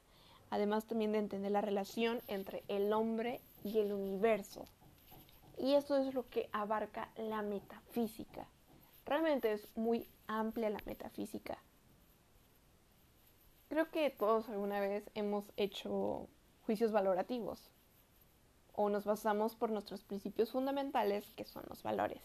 Además 0.50 0.88
también 0.88 1.12
de 1.12 1.20
entender 1.20 1.52
la 1.52 1.62
relación 1.62 2.20
entre 2.26 2.64
el 2.68 2.92
hombre 2.94 3.42
y 3.64 3.78
el 3.78 3.94
universo. 3.94 4.66
Y 5.60 5.76
esto 5.76 5.98
es 5.98 6.16
lo 6.16 6.28
que 6.30 6.50
abarca 6.52 7.12
la 7.16 7.44
metafísica. 7.44 8.48
Realmente 9.12 9.52
es 9.52 9.68
muy 9.76 10.08
amplia 10.28 10.70
la 10.70 10.80
metafísica. 10.86 11.62
Creo 13.68 13.92
que 13.92 14.10
todos 14.10 14.48
alguna 14.48 14.80
vez 14.80 15.04
hemos 15.16 15.52
hecho 15.58 16.30
juicios 16.66 16.94
valorativos 16.94 17.72
o 18.72 18.90
nos 18.90 19.04
basamos 19.04 19.58
por 19.58 19.70
nuestros 19.70 20.02
principios 20.06 20.54
fundamentales 20.54 21.34
que 21.34 21.44
son 21.44 21.66
los 21.68 21.84
valores. 21.84 22.22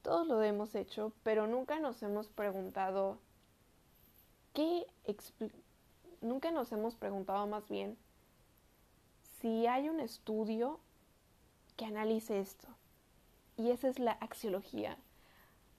Todos 0.00 0.26
lo 0.26 0.42
hemos 0.42 0.74
hecho, 0.74 1.12
pero 1.22 1.46
nunca 1.46 1.78
nos 1.78 2.02
hemos 2.02 2.28
preguntado 2.28 3.18
qué 4.54 4.86
nunca 6.22 6.52
nos 6.52 6.72
hemos 6.72 6.94
preguntado 6.94 7.46
más 7.46 7.68
bien 7.68 7.98
si 9.42 9.66
hay 9.66 9.90
un 9.90 10.00
estudio 10.00 10.80
que 11.76 11.84
analice 11.84 12.40
esto. 12.40 12.77
Y 13.58 13.72
esa 13.72 13.88
es 13.88 13.98
la 13.98 14.12
axiología. 14.12 14.96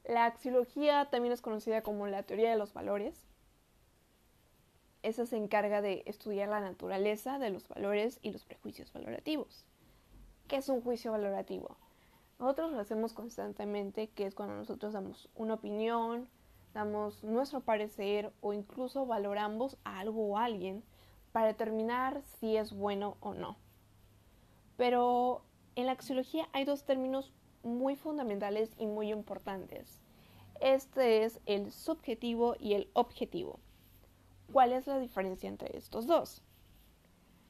La 0.03 0.25
axiología 0.25 1.07
también 1.09 1.31
es 1.31 1.41
conocida 1.41 1.81
como 1.81 2.07
la 2.07 2.24
teoría 2.24 2.51
de 2.51 2.57
los 2.57 2.74
valores. 2.74 3.25
Esa 5.01 5.25
se 5.25 5.38
encarga 5.38 5.81
de 5.81 6.03
estudiar 6.05 6.50
la 6.50 6.59
naturaleza 6.59 7.39
de 7.39 7.51
los 7.51 7.69
valores 7.69 8.19
y 8.21 8.31
los 8.31 8.43
prejuicios 8.43 8.91
valorativos. 8.91 9.63
¿Qué 10.50 10.57
es 10.57 10.67
un 10.67 10.81
juicio 10.81 11.13
valorativo? 11.13 11.77
Nosotros 12.38 12.74
lo 12.74 12.79
hacemos 12.79 13.13
constantemente, 13.13 14.09
que 14.09 14.25
es 14.25 14.36
cuando 14.36 14.55
nosotros 14.55 14.91
damos 14.91 15.29
una 15.36 15.53
opinión, 15.53 16.27
damos 16.74 17.24
nuestro 17.24 17.62
parecer 17.62 18.33
o 18.41 18.51
incluso 18.51 19.05
valoramos 19.05 19.77
a 19.86 20.00
algo 20.00 20.27
o 20.27 20.38
a 20.38 20.43
alguien 20.45 20.83
para 21.31 21.48
determinar 21.48 22.21
si 22.39 22.57
es 22.57 22.74
bueno 22.74 23.15
o 23.21 23.33
no. 23.33 23.57
Pero 24.75 25.43
en 25.75 25.86
la 25.86 25.93
axiología 25.93 26.50
hay 26.51 26.65
dos 26.65 26.83
términos 26.83 27.31
muy 27.63 27.96
fundamentales 27.96 28.72
y 28.78 28.86
muy 28.86 29.12
importantes. 29.12 30.00
Este 30.60 31.24
es 31.24 31.39
el 31.46 31.72
subjetivo 31.72 32.56
y 32.60 32.74
el 32.74 32.89
objetivo. 32.94 33.60
¿Cuál 34.51 34.74
es 34.74 34.88
la 34.88 35.00
diferencia 35.00 35.48
entre 35.48 35.78
estos 35.78 36.08
dos? 36.08 36.42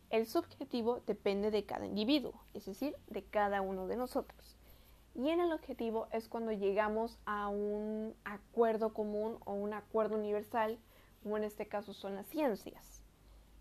El 0.10 0.26
subjetivo 0.26 1.02
depende 1.06 1.52
de 1.52 1.66
cada 1.66 1.86
individuo, 1.86 2.34
es 2.54 2.66
decir, 2.66 2.96
de 3.08 3.24
cada 3.24 3.62
uno 3.62 3.88
de 3.88 3.96
nosotros. 3.96 4.58
Y 5.16 5.30
en 5.30 5.40
el 5.40 5.52
objetivo 5.52 6.08
es 6.12 6.28
cuando 6.28 6.52
llegamos 6.52 7.20
a 7.26 7.48
un 7.48 8.16
acuerdo 8.24 8.94
común 8.94 9.38
o 9.46 9.54
un 9.54 9.74
acuerdo 9.74 10.16
universal, 10.16 10.80
como 11.24 11.38
en 11.38 11.44
este 11.44 11.68
caso 11.68 11.94
son 11.94 12.16
las 12.16 12.28
ciencias. 12.28 13.04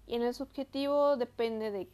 Y 0.07 0.15
en 0.15 0.23
el 0.23 0.35
subjetivo 0.35 1.17
depende 1.17 1.71
de 1.71 1.89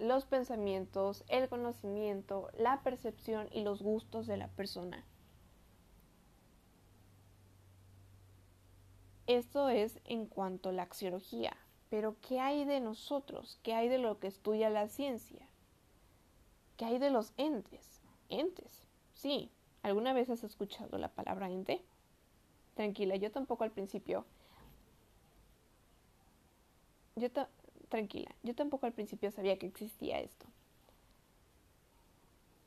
los 0.00 0.24
pensamientos, 0.24 1.24
el 1.28 1.48
conocimiento, 1.48 2.50
la 2.58 2.82
percepción 2.82 3.48
y 3.52 3.62
los 3.62 3.82
gustos 3.82 4.26
de 4.26 4.36
la 4.36 4.48
persona. 4.48 5.04
Esto 9.26 9.68
es 9.68 10.00
en 10.04 10.26
cuanto 10.26 10.70
a 10.70 10.72
la 10.72 10.82
axiología. 10.82 11.56
Pero 11.90 12.16
¿qué 12.20 12.40
hay 12.40 12.64
de 12.64 12.80
nosotros? 12.80 13.58
¿Qué 13.62 13.74
hay 13.74 13.88
de 13.88 13.98
lo 13.98 14.18
que 14.18 14.28
estudia 14.28 14.70
la 14.70 14.88
ciencia? 14.88 15.46
¿Qué 16.76 16.84
hay 16.84 16.98
de 16.98 17.10
los 17.10 17.32
entes? 17.36 18.00
entes. 18.28 18.84
Sí, 19.14 19.50
¿alguna 19.82 20.12
vez 20.12 20.30
has 20.30 20.44
escuchado 20.44 20.96
la 20.98 21.08
palabra 21.08 21.50
ente? 21.50 21.84
Tranquila, 22.74 23.16
yo 23.16 23.30
tampoco 23.30 23.64
al 23.64 23.72
principio. 23.72 24.24
Yo 27.16 27.28
tranquila, 27.90 28.34
yo 28.42 28.54
tampoco 28.54 28.86
al 28.86 28.94
principio 28.94 29.30
sabía 29.30 29.58
que 29.58 29.66
existía 29.66 30.20
esto. 30.20 30.46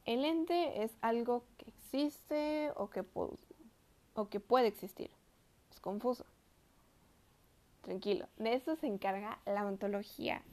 El 0.06 0.24
ente 0.24 0.84
es 0.84 0.92
algo 1.01 1.46
que 1.58 1.70
existe 1.70 2.72
o 2.75 2.92
que, 2.92 3.03
o 4.13 4.30
que 4.30 4.39
puede 4.39 4.68
existir. 4.68 5.10
Es 5.72 5.80
confuso. 5.80 6.25
Tranquilo, 7.82 8.27
de 8.38 8.53
eso 8.53 8.75
se 8.75 8.86
encarga 8.86 9.39
la 9.46 9.65
ontología. 9.65 10.44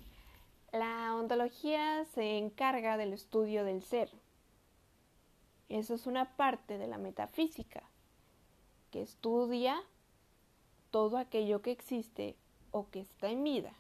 La 0.73 1.15
ontología 1.15 2.07
se 2.15 2.39
encarga 2.39 2.97
del 2.97 3.13
estudio 3.13 3.65
del 3.65 3.83
ser, 3.83 4.11
eso 5.71 5.95
es 5.95 6.09
una 6.09 6.37
parte 6.37 6.79
de 6.79 6.89
la 6.89 6.99
metafísica 6.99 7.85
que 8.91 9.03
estudia 9.03 9.81
todo 10.91 11.17
aquello 11.17 11.63
que 11.63 11.71
existe 11.71 12.35
o 12.73 12.91
que 12.91 12.99
está 12.99 13.31
en 13.31 13.45
vida, 13.45 13.73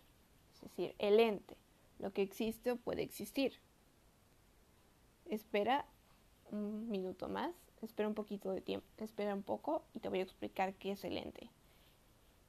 es 0.62 0.70
decir, 0.70 0.94
el 0.98 1.20
ente, 1.20 1.56
lo 1.98 2.12
que 2.12 2.22
existe 2.22 2.72
o 2.72 2.76
puede 2.76 3.02
existir. 3.02 3.54
Espera 5.26 5.86
un 6.50 6.90
minuto 6.90 7.28
más, 7.28 7.54
espera 7.82 8.08
un 8.08 8.14
poquito 8.14 8.50
de 8.50 8.60
tiempo, 8.60 8.86
espera 8.98 9.34
un 9.34 9.42
poco 9.42 9.84
y 9.94 10.00
te 10.00 10.08
voy 10.08 10.20
a 10.20 10.24
explicar 10.24 10.74
qué 10.74 10.92
es 10.92 11.04
el 11.04 11.16
ente. 11.16 11.50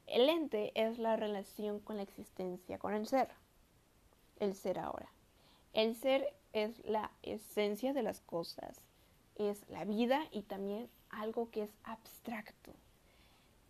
El 0.08 0.28
ente 0.30 0.72
es 0.76 0.98
la 0.98 1.16
relación 1.16 1.80
con 1.80 1.98
la 1.98 2.04
existencia, 2.04 2.80
con 2.80 2.94
el 2.94 3.08
ser, 3.08 3.30
el 4.40 4.56
ser 4.56 4.80
ahora. 4.80 5.10
El 5.74 5.96
ser 5.96 6.34
es 6.52 6.84
la 6.84 7.12
esencia 7.22 7.94
de 7.94 8.04
las 8.04 8.20
cosas, 8.20 8.84
es 9.36 9.68
la 9.70 9.86
vida 9.86 10.28
y 10.32 10.42
también 10.42 10.90
algo 11.10 11.50
que 11.50 11.64
es 11.64 11.72
abstracto. 11.84 12.74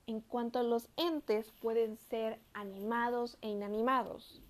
En 0.08 0.22
cuanto 0.22 0.60
a 0.60 0.64
los 0.64 0.90
entes, 0.98 1.52
pueden 1.62 1.98
ser 1.98 2.40
animados 2.54 3.38
e 3.42 3.50
inanimados. 3.50 4.42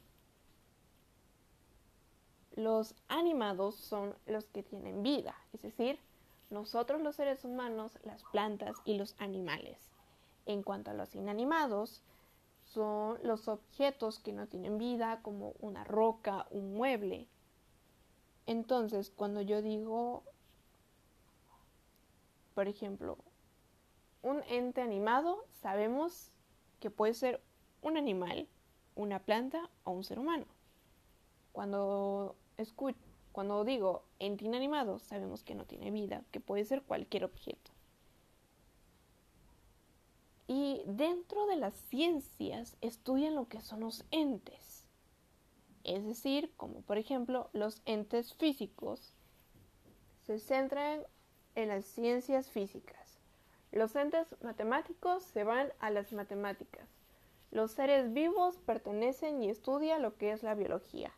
Los 2.56 2.96
animados 3.08 3.76
son 3.76 4.16
los 4.26 4.46
que 4.46 4.64
tienen 4.64 5.04
vida, 5.04 5.36
es 5.54 5.62
decir, 5.62 6.00
nosotros 6.50 7.02
los 7.02 7.16
seres 7.16 7.46
humanos, 7.46 7.98
las 8.04 8.24
plantas 8.24 8.76
y 8.84 8.98
los 8.98 9.16
animales. 9.20 9.78
En 10.46 10.64
cuanto 10.64 10.92
a 10.92 10.94
los 10.94 11.16
inanimados, 11.16 12.02
son 12.66 13.20
los 13.24 13.48
objetos 13.48 14.20
que 14.20 14.34
no 14.34 14.48
tienen 14.48 14.78
vida, 14.78 15.22
como 15.22 15.54
una 15.60 15.84
roca, 15.84 16.48
un 16.50 16.74
mueble. 16.74 17.28
Entonces, 18.48 19.12
cuando 19.12 19.42
yo 19.42 19.62
digo 19.62 20.24
por 22.54 22.68
ejemplo, 22.68 23.18
un 24.22 24.44
ente 24.48 24.82
animado 24.82 25.46
sabemos 25.62 26.32
que 26.80 26.90
puede 26.90 27.14
ser 27.14 27.42
un 27.82 27.98
animal, 27.98 28.48
una 28.96 29.20
planta 29.20 29.70
o 29.84 29.92
un 29.92 30.04
ser 30.04 30.20
humano. 30.20 30.46
Cuando, 31.52 32.36
cuando 33.32 33.64
digo 33.64 34.04
ente 34.20 34.46
inanimado, 34.46 35.00
sabemos 35.00 35.44
que 35.44 35.56
no 35.56 35.66
tiene 35.66 35.92
vida, 35.92 36.24
que 36.32 36.40
puede 36.40 36.66
ser 36.66 36.84
cualquier 36.84 37.26
objeto. 37.26 37.72
Y 40.48 40.82
dentro 40.86 41.46
de 41.48 41.56
las 41.56 41.74
ciencias 41.74 42.76
estudian 42.82 43.36
lo 43.36 43.48
que 43.48 43.62
son 43.62 43.80
los 43.80 44.04
entes. 44.12 44.86
Es 45.84 46.06
decir, 46.06 46.52
como 46.58 46.82
por 46.82 46.98
ejemplo 46.98 47.50
los 47.54 47.82
entes 47.86 48.34
físicos 48.34 49.14
se 50.26 50.40
centran 50.40 51.04
en 51.56 51.70
las 51.70 51.86
ciencias 51.86 52.50
físicas. 52.50 53.01
Los 53.72 53.96
entes 53.96 54.36
matemáticos 54.42 55.24
se 55.24 55.44
van 55.44 55.72
a 55.80 55.90
las 55.90 56.12
matemáticas. 56.12 56.88
Los 57.52 57.72
seres 57.72 58.14
vivos 58.14 58.58
pertenecen 58.66 59.44
y 59.44 59.50
estudian 59.50 60.02
lo 60.02 60.18
que 60.18 60.32
es 60.32 60.44
la 60.44 60.56
biología. 60.56 61.12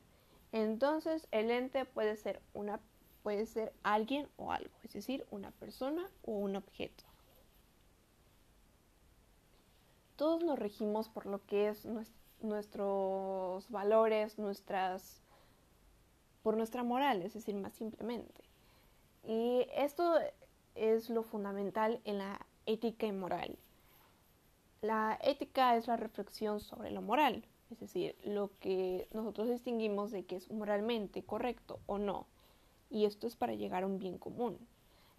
Entonces, 0.51 1.27
el 1.31 1.49
ente 1.51 1.85
puede 1.85 2.15
ser 2.15 2.41
una 2.53 2.79
puede 3.23 3.45
ser 3.45 3.73
alguien 3.83 4.27
o 4.35 4.51
algo, 4.51 4.75
es 4.83 4.93
decir, 4.93 5.25
una 5.31 5.51
persona 5.51 6.11
o 6.23 6.33
un 6.33 6.57
objeto. 6.57 7.05
Todos 10.17 10.43
nos 10.43 10.59
regimos 10.59 11.07
por 11.07 11.25
lo 11.25 11.43
que 11.45 11.69
es 11.69 11.87
nuestros 12.41 13.69
valores, 13.71 14.37
nuestras 14.37 15.21
por 16.43 16.57
nuestra 16.57 16.83
moral, 16.83 17.21
es 17.21 17.33
decir, 17.33 17.55
más 17.55 17.73
simplemente. 17.73 18.43
Y 19.23 19.65
esto 19.73 20.19
es 20.75 21.09
lo 21.09 21.23
fundamental 21.23 22.01
en 22.05 22.17
la 22.17 22.45
ética 22.65 23.05
y 23.05 23.11
moral. 23.11 23.57
La 24.81 25.17
ética 25.23 25.75
es 25.77 25.87
la 25.87 25.97
reflexión 25.97 26.59
sobre 26.59 26.91
lo 26.91 27.01
moral, 27.01 27.45
es 27.71 27.79
decir, 27.79 28.15
lo 28.23 28.51
que 28.59 29.07
nosotros 29.13 29.49
distinguimos 29.49 30.11
de 30.11 30.25
que 30.25 30.35
es 30.35 30.51
moralmente 30.51 31.23
correcto 31.23 31.79
o 31.85 31.97
no, 31.97 32.27
y 32.89 33.05
esto 33.05 33.25
es 33.27 33.35
para 33.35 33.55
llegar 33.55 33.83
a 33.83 33.87
un 33.87 33.97
bien 33.97 34.17
común. 34.17 34.59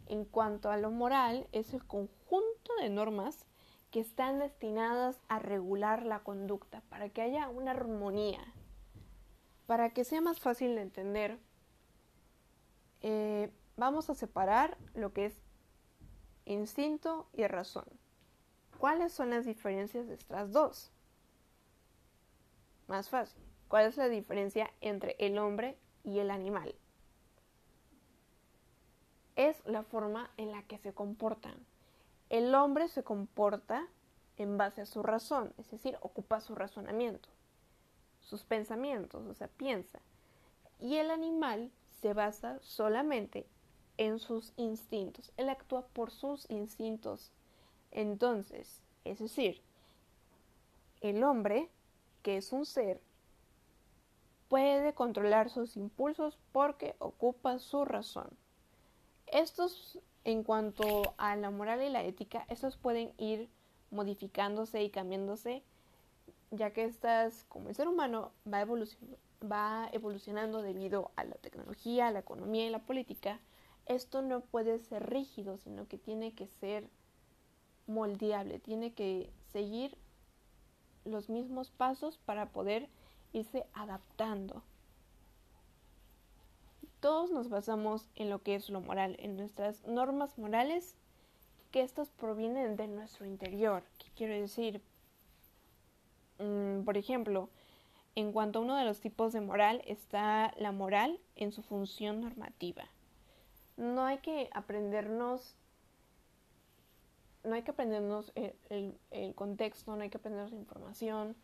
En 0.06 0.24
cuanto 0.24 0.70
a 0.70 0.76
lo 0.76 0.90
moral, 0.90 1.48
es 1.52 1.72
el 1.72 1.84
conjunto 1.84 2.72
de 2.80 2.90
normas 2.90 3.46
que 3.90 4.00
están 4.00 4.38
destinadas 4.38 5.20
a 5.28 5.38
regular 5.38 6.04
la 6.04 6.20
conducta, 6.20 6.82
para 6.88 7.08
que 7.08 7.22
haya 7.22 7.48
una 7.48 7.70
armonía, 7.70 8.44
para 9.66 9.90
que 9.90 10.04
sea 10.04 10.20
más 10.20 10.40
fácil 10.40 10.74
de 10.74 10.82
entender. 10.82 11.38
Eh, 13.00 13.50
vamos 13.76 14.10
a 14.10 14.14
separar 14.14 14.76
lo 14.94 15.12
que 15.12 15.26
es 15.26 15.43
instinto 16.46 17.28
y 17.32 17.46
razón. 17.46 17.86
¿Cuáles 18.78 19.12
son 19.12 19.30
las 19.30 19.46
diferencias 19.46 20.06
de 20.06 20.14
estas 20.14 20.52
dos? 20.52 20.90
Más 22.86 23.08
fácil. 23.08 23.42
¿Cuál 23.68 23.86
es 23.86 23.96
la 23.96 24.08
diferencia 24.08 24.70
entre 24.80 25.16
el 25.18 25.38
hombre 25.38 25.78
y 26.02 26.18
el 26.18 26.30
animal? 26.30 26.74
Es 29.36 29.64
la 29.64 29.82
forma 29.82 30.30
en 30.36 30.52
la 30.52 30.62
que 30.64 30.78
se 30.78 30.92
comportan. 30.92 31.54
El 32.28 32.54
hombre 32.54 32.88
se 32.88 33.02
comporta 33.02 33.88
en 34.36 34.58
base 34.58 34.82
a 34.82 34.86
su 34.86 35.02
razón, 35.02 35.52
es 35.58 35.70
decir, 35.70 35.96
ocupa 36.00 36.40
su 36.40 36.54
razonamiento, 36.54 37.28
sus 38.20 38.44
pensamientos, 38.44 39.26
o 39.26 39.34
sea, 39.34 39.48
piensa. 39.48 40.00
Y 40.80 40.96
el 40.96 41.10
animal 41.10 41.70
se 42.00 42.12
basa 42.12 42.58
solamente 42.60 43.46
en 43.96 44.18
sus 44.18 44.52
instintos. 44.56 45.32
Él 45.36 45.48
actúa 45.48 45.86
por 45.88 46.10
sus 46.10 46.48
instintos. 46.50 47.30
Entonces, 47.90 48.82
es 49.04 49.18
decir, 49.18 49.60
el 51.00 51.22
hombre, 51.22 51.68
que 52.22 52.38
es 52.38 52.52
un 52.52 52.66
ser, 52.66 53.00
puede 54.48 54.94
controlar 54.94 55.50
sus 55.50 55.76
impulsos 55.76 56.38
porque 56.52 56.94
ocupa 56.98 57.58
su 57.58 57.84
razón. 57.84 58.28
Estos, 59.26 59.98
en 60.24 60.42
cuanto 60.42 61.14
a 61.18 61.36
la 61.36 61.50
moral 61.50 61.82
y 61.82 61.88
la 61.90 62.02
ética, 62.04 62.46
estos 62.48 62.76
pueden 62.76 63.12
ir 63.18 63.48
modificándose 63.90 64.82
y 64.82 64.90
cambiándose, 64.90 65.62
ya 66.50 66.72
que 66.72 66.84
estas, 66.84 67.44
como 67.48 67.68
el 67.68 67.74
ser 67.74 67.88
humano 67.88 68.32
va, 68.50 68.64
va 69.50 69.88
evolucionando 69.92 70.62
debido 70.62 71.10
a 71.16 71.24
la 71.24 71.34
tecnología, 71.36 72.10
la 72.10 72.20
economía 72.20 72.66
y 72.66 72.70
la 72.70 72.80
política, 72.80 73.40
esto 73.86 74.22
no 74.22 74.40
puede 74.40 74.78
ser 74.78 75.10
rígido, 75.10 75.58
sino 75.58 75.86
que 75.86 75.98
tiene 75.98 76.32
que 76.32 76.46
ser 76.46 76.88
moldeable, 77.86 78.58
tiene 78.58 78.92
que 78.92 79.30
seguir 79.52 79.96
los 81.04 81.28
mismos 81.28 81.70
pasos 81.70 82.18
para 82.24 82.50
poder 82.50 82.88
irse 83.32 83.66
adaptando. 83.74 84.62
Todos 87.00 87.30
nos 87.30 87.50
basamos 87.50 88.08
en 88.14 88.30
lo 88.30 88.42
que 88.42 88.54
es 88.54 88.70
lo 88.70 88.80
moral, 88.80 89.16
en 89.18 89.36
nuestras 89.36 89.86
normas 89.86 90.38
morales, 90.38 90.94
que 91.70 91.82
estas 91.82 92.08
provienen 92.08 92.76
de 92.76 92.86
nuestro 92.86 93.26
interior. 93.26 93.82
¿Qué 93.98 94.06
quiero 94.16 94.32
decir? 94.32 94.80
Mm, 96.38 96.84
por 96.84 96.96
ejemplo, 96.96 97.50
en 98.14 98.32
cuanto 98.32 98.60
a 98.60 98.62
uno 98.62 98.76
de 98.76 98.84
los 98.84 99.00
tipos 99.00 99.34
de 99.34 99.42
moral 99.42 99.82
está 99.86 100.54
la 100.56 100.72
moral 100.72 101.20
en 101.36 101.52
su 101.52 101.62
función 101.62 102.22
normativa 102.22 102.88
no 103.76 104.04
hay 104.04 104.18
que 104.18 104.50
aprendernos 104.52 105.56
no 107.44 107.54
hay 107.54 107.62
que 107.62 107.72
aprendernos 107.72 108.32
el, 108.70 109.34
contexto, 109.34 109.94
no 109.94 110.02
hay 110.02 110.08
que 110.08 110.16
aprendernos 110.16 110.52
la 110.52 110.58
información 110.58 111.36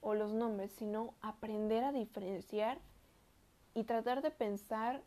o 0.00 0.14
los 0.14 0.32
nombres, 0.32 0.70
sino 0.72 1.14
aprender 1.20 1.82
a 1.82 1.92
diferenciar 1.92 2.78
y 3.74 3.82
tratar 3.82 4.22
de 4.22 4.30
pensar 4.30 5.02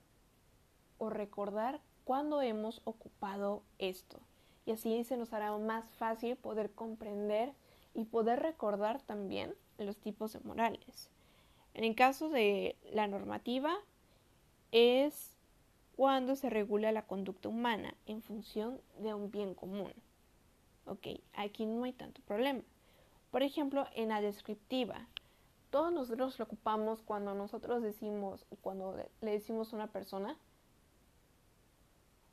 o 0.98 1.10
recordar 1.10 1.80
cuándo 2.04 2.41
hemos 2.41 2.82
ocupado 2.84 3.63
esto. 3.80 4.20
Y 4.65 4.72
así 4.72 5.04
se 5.06 5.17
nos 5.17 5.32
hará 5.32 5.58
más 5.58 5.86
fácil 5.96 6.36
poder 6.36 6.72
comprender 6.72 7.54
y 7.94 8.04
poder 8.04 8.39
recordar 8.39 9.02
también 9.02 9.56
los 9.78 9.98
tipos 9.98 10.34
de 10.34 10.41
morales. 10.41 11.10
En 11.74 11.86
el 11.86 11.96
caso 11.96 12.30
de 12.30 12.76
la 12.91 13.08
normativa, 13.08 13.74
es 14.72 15.38
cuando 16.02 16.36
se 16.36 16.50
regula 16.50 16.92
la 16.92 17.06
conducta 17.06 17.48
humana 17.48 17.94
en 18.08 18.24
función 18.24 18.82
de 18.98 19.14
un 19.14 19.30
bien 19.30 19.54
común. 19.54 19.94
Ok, 20.88 21.06
aquí 21.36 21.68
no 21.68 21.84
hay 21.84 21.94
tanto 21.94 22.24
problema. 22.24 22.64
Por 23.30 23.44
ejemplo, 23.44 23.86
en 23.94 24.10
la 24.10 24.20
descriptiva, 24.20 25.06
todos 25.70 25.94
nosotros 25.94 26.40
lo 26.40 26.46
ocupamos 26.46 27.04
cuando 27.04 27.36
nosotros 27.36 27.84
decimos, 27.84 28.48
cuando 28.62 28.98
le 29.22 29.32
decimos 29.32 29.72
a 29.72 29.76
una 29.76 29.92
persona, 29.92 30.36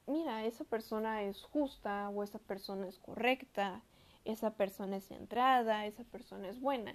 mira, 0.07 0.47
esa 0.47 0.65
persona 0.65 1.25
es 1.25 1.43
justa 1.43 2.09
o 2.09 2.23
esa 2.23 2.39
persona 2.39 2.89
es 2.89 2.99
correcta, 2.99 3.83
esa 4.25 4.55
persona 4.55 4.97
es 4.97 5.09
centrada, 5.09 5.85
esa 5.85 6.05
persona 6.05 6.49
es 6.49 6.59
buena. 6.59 6.95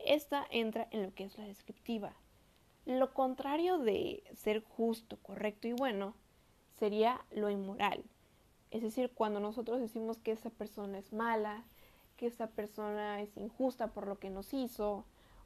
Esta 0.00 0.44
entra 0.50 0.88
en 0.90 1.04
lo 1.04 1.14
que 1.14 1.22
es 1.22 1.38
la 1.38 1.44
descriptiva. 1.44 2.16
Lo 2.86 3.12
contrario 3.12 3.78
de 3.78 4.22
ser 4.34 4.62
justo, 4.62 5.18
correcto 5.22 5.68
y 5.68 5.72
bueno 5.72 6.14
sería 6.78 7.24
lo 7.30 7.50
inmoral. 7.50 8.02
Es 8.70 8.82
decir, 8.82 9.10
cuando 9.14 9.40
nosotros 9.40 9.80
decimos 9.80 10.18
que 10.18 10.32
esa 10.32 10.50
persona 10.50 10.98
es 10.98 11.12
mala, 11.12 11.64
que 12.16 12.26
esa 12.26 12.48
persona 12.48 13.20
es 13.20 13.36
injusta 13.36 13.88
por 13.88 14.06
lo 14.06 14.18
que 14.18 14.30
nos 14.30 14.54
hizo 14.54 15.04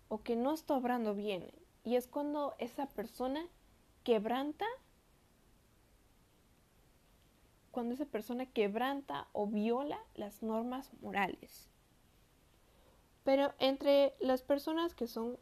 o 0.09 0.23
que 0.23 0.37
no 0.37 0.53
está 0.53 0.75
obrando 0.75 1.15
bien. 1.15 1.51
Y 1.85 1.97
es 1.97 2.07
cuando 2.07 2.55
esa 2.59 2.87
persona 2.87 3.47
quebranta, 4.05 4.67
cuando 7.71 7.95
esa 7.95 8.07
persona 8.07 8.47
quebranta 8.47 9.29
o 9.33 9.47
viola 9.47 9.99
las 10.15 10.43
normas 10.43 10.93
morales. 11.01 11.69
Pero 13.25 13.55
entre 13.59 14.15
las 14.21 14.43
personas 14.43 14.95
que 14.95 15.07
son 15.07 15.39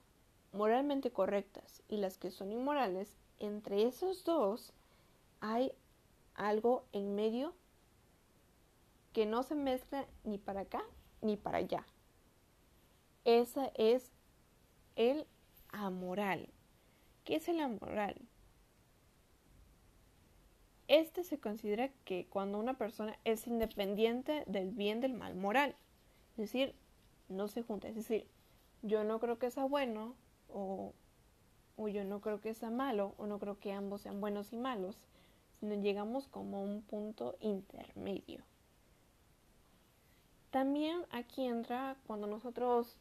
moralmente 0.53 1.11
correctas 1.11 1.83
y 1.89 1.97
las 1.97 2.19
que 2.19 2.31
son 2.31 2.53
inmorales, 2.53 3.17
entre 3.39 3.87
esos 3.87 4.25
dos 4.25 4.73
hay 5.41 5.73
algo 6.35 6.85
en 6.93 7.15
medio 7.15 7.55
que 9.13 9.27
no 9.27 9.43
se 9.43 9.55
mezcla 9.55 10.07
ni 10.25 10.39
para 10.39 10.63
acá 10.63 10.83
ni 11.21 11.37
para 11.37 11.59
allá. 11.59 11.85
Esa 13.25 13.71
es 13.75 14.13
el 14.97 15.27
amoral. 15.69 16.49
¿Qué 17.25 17.37
es 17.37 17.49
el 17.49 17.61
amoral? 17.61 18.17
Este 20.89 21.25
se 21.25 21.39
considera 21.39 21.89
que 22.05 22.27
cuando 22.27 22.59
una 22.59 22.75
persona 22.75 23.17
es 23.25 23.47
independiente 23.47 24.45
del 24.47 24.71
bien 24.71 25.01
del 25.01 25.15
mal 25.15 25.35
moral, 25.35 25.77
es 26.33 26.37
decir, 26.39 26.75
no 27.29 27.49
se 27.49 27.63
junta, 27.63 27.89
es 27.89 27.95
decir, 27.95 28.27
yo 28.83 29.05
no 29.05 29.21
creo 29.21 29.39
que 29.39 29.51
sea 29.51 29.65
bueno 29.65 30.15
o, 30.53 30.95
yo 31.89 32.05
no 32.05 32.21
creo 32.21 32.41
que 32.41 32.55
sea 32.55 32.71
malo 32.71 33.15
o 33.19 33.27
no 33.27 33.39
creo 33.39 33.59
que 33.59 33.73
ambos 33.73 34.03
sean 34.03 34.21
buenos 34.21 34.53
y 34.53 34.57
malos, 34.57 34.97
sino 35.59 35.75
llegamos 35.75 36.29
como 36.29 36.59
a 36.59 36.61
un 36.61 36.83
punto 36.83 37.37
intermedio. 37.41 38.43
También 40.51 41.05
aquí 41.11 41.45
entra 41.45 41.97
cuando 42.07 42.27
nosotros 42.27 42.97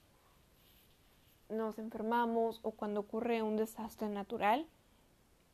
nos 1.49 1.77
enfermamos 1.77 2.59
o 2.63 2.71
cuando 2.71 3.01
ocurre 3.01 3.43
un 3.43 3.57
desastre 3.57 4.09
natural, 4.09 4.65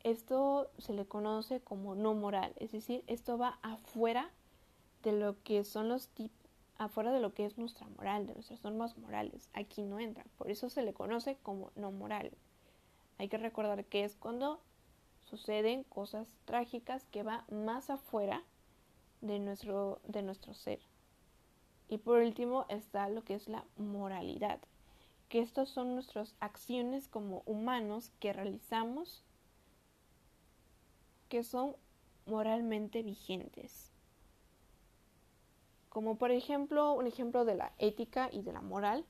esto 0.04 0.70
se 0.78 0.94
le 0.94 1.06
conoce 1.06 1.60
como 1.60 1.96
no 1.96 2.14
moral, 2.14 2.54
es 2.58 2.72
decir, 2.72 3.04
esto 3.08 3.38
va 3.38 3.60
afuera 3.62 4.30
de 5.04 5.12
lo 5.12 5.42
que 5.44 5.64
son 5.64 5.90
los 5.90 6.08
tipos 6.10 6.47
afuera 6.78 7.12
de 7.12 7.20
lo 7.20 7.34
que 7.34 7.46
es 7.46 7.58
nuestra 7.58 7.88
moral, 7.88 8.28
de 8.28 8.34
nuestras 8.34 8.64
normas 8.64 8.98
morales. 8.98 9.50
Aquí 9.54 9.84
no 9.84 10.00
entra, 10.00 10.26
por 10.38 10.52
eso 10.52 10.70
se 10.70 10.82
le 10.82 10.94
conoce 10.94 11.38
como 11.44 11.72
no 11.76 11.92
moral. 11.92 12.32
Hay 13.18 13.30
que 13.30 13.38
recordar 13.38 13.86
que 13.86 14.04
es 14.04 14.16
cuando 14.16 14.60
suceden 15.30 15.84
cosas 15.84 16.28
trágicas 16.46 17.06
que 17.12 17.24
va 17.24 17.46
más 17.52 17.90
afuera 17.90 18.44
de 19.22 19.40
nuestro, 19.40 20.00
de 20.06 20.22
nuestro 20.22 20.54
ser. 20.54 20.80
Y 21.90 21.98
por 21.98 22.20
último 22.20 22.66
está 22.70 23.10
lo 23.10 23.24
que 23.24 23.36
es 23.36 23.48
la 23.48 23.64
moralidad, 23.78 24.60
que 25.30 25.40
estas 25.40 25.70
son 25.70 25.96
nuestras 25.96 26.36
acciones 26.40 27.08
como 27.08 27.44
humanos 27.46 28.12
que 28.20 28.34
realizamos 28.34 29.24
que 31.30 31.44
son 31.44 31.76
moralmente 32.26 33.04
vigentes 33.04 33.87
como 35.98 36.20
por 36.20 36.30
ejemplo 36.30 36.94
un 36.94 37.08
ejemplo 37.08 37.44
de 37.44 37.56
la 37.56 37.74
ética 37.80 38.30
y 38.32 38.44
de 38.44 38.54
la 38.54 38.62
moral 38.62 39.04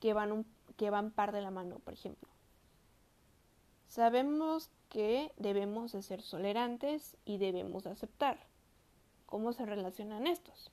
que 0.00 0.14
van, 0.14 0.46
que 0.78 0.88
van 0.88 1.10
par 1.10 1.32
de 1.32 1.42
la 1.42 1.50
mano, 1.50 1.80
por 1.80 1.92
ejemplo. 1.92 2.30
Sabemos 3.88 4.70
que 4.88 5.34
debemos 5.36 5.92
de 5.92 6.00
ser 6.00 6.22
tolerantes 6.22 7.18
y 7.26 7.36
debemos 7.36 7.84
de 7.84 7.90
aceptar. 7.90 8.38
¿Cómo 9.26 9.52
se 9.52 9.66
relacionan 9.66 10.26
estos? 10.26 10.72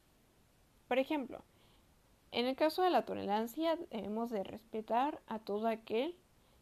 Por 0.87 0.99
ejemplo, 0.99 1.43
En 2.31 2.45
el 2.45 2.55
caso 2.55 2.81
de 2.81 2.89
la 2.89 3.03
tolerancia, 3.03 3.75
debemos 3.91 4.29
de 4.29 4.45
respetar 4.45 5.21
a 5.27 5.39
todo 5.39 5.67
aquel 5.67 6.15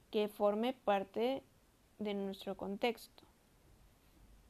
que 0.09 0.29
forme 0.29 0.73
parte 0.73 1.43
de 1.99 2.15
nuestro 2.15 2.57
contexto, 2.57 3.21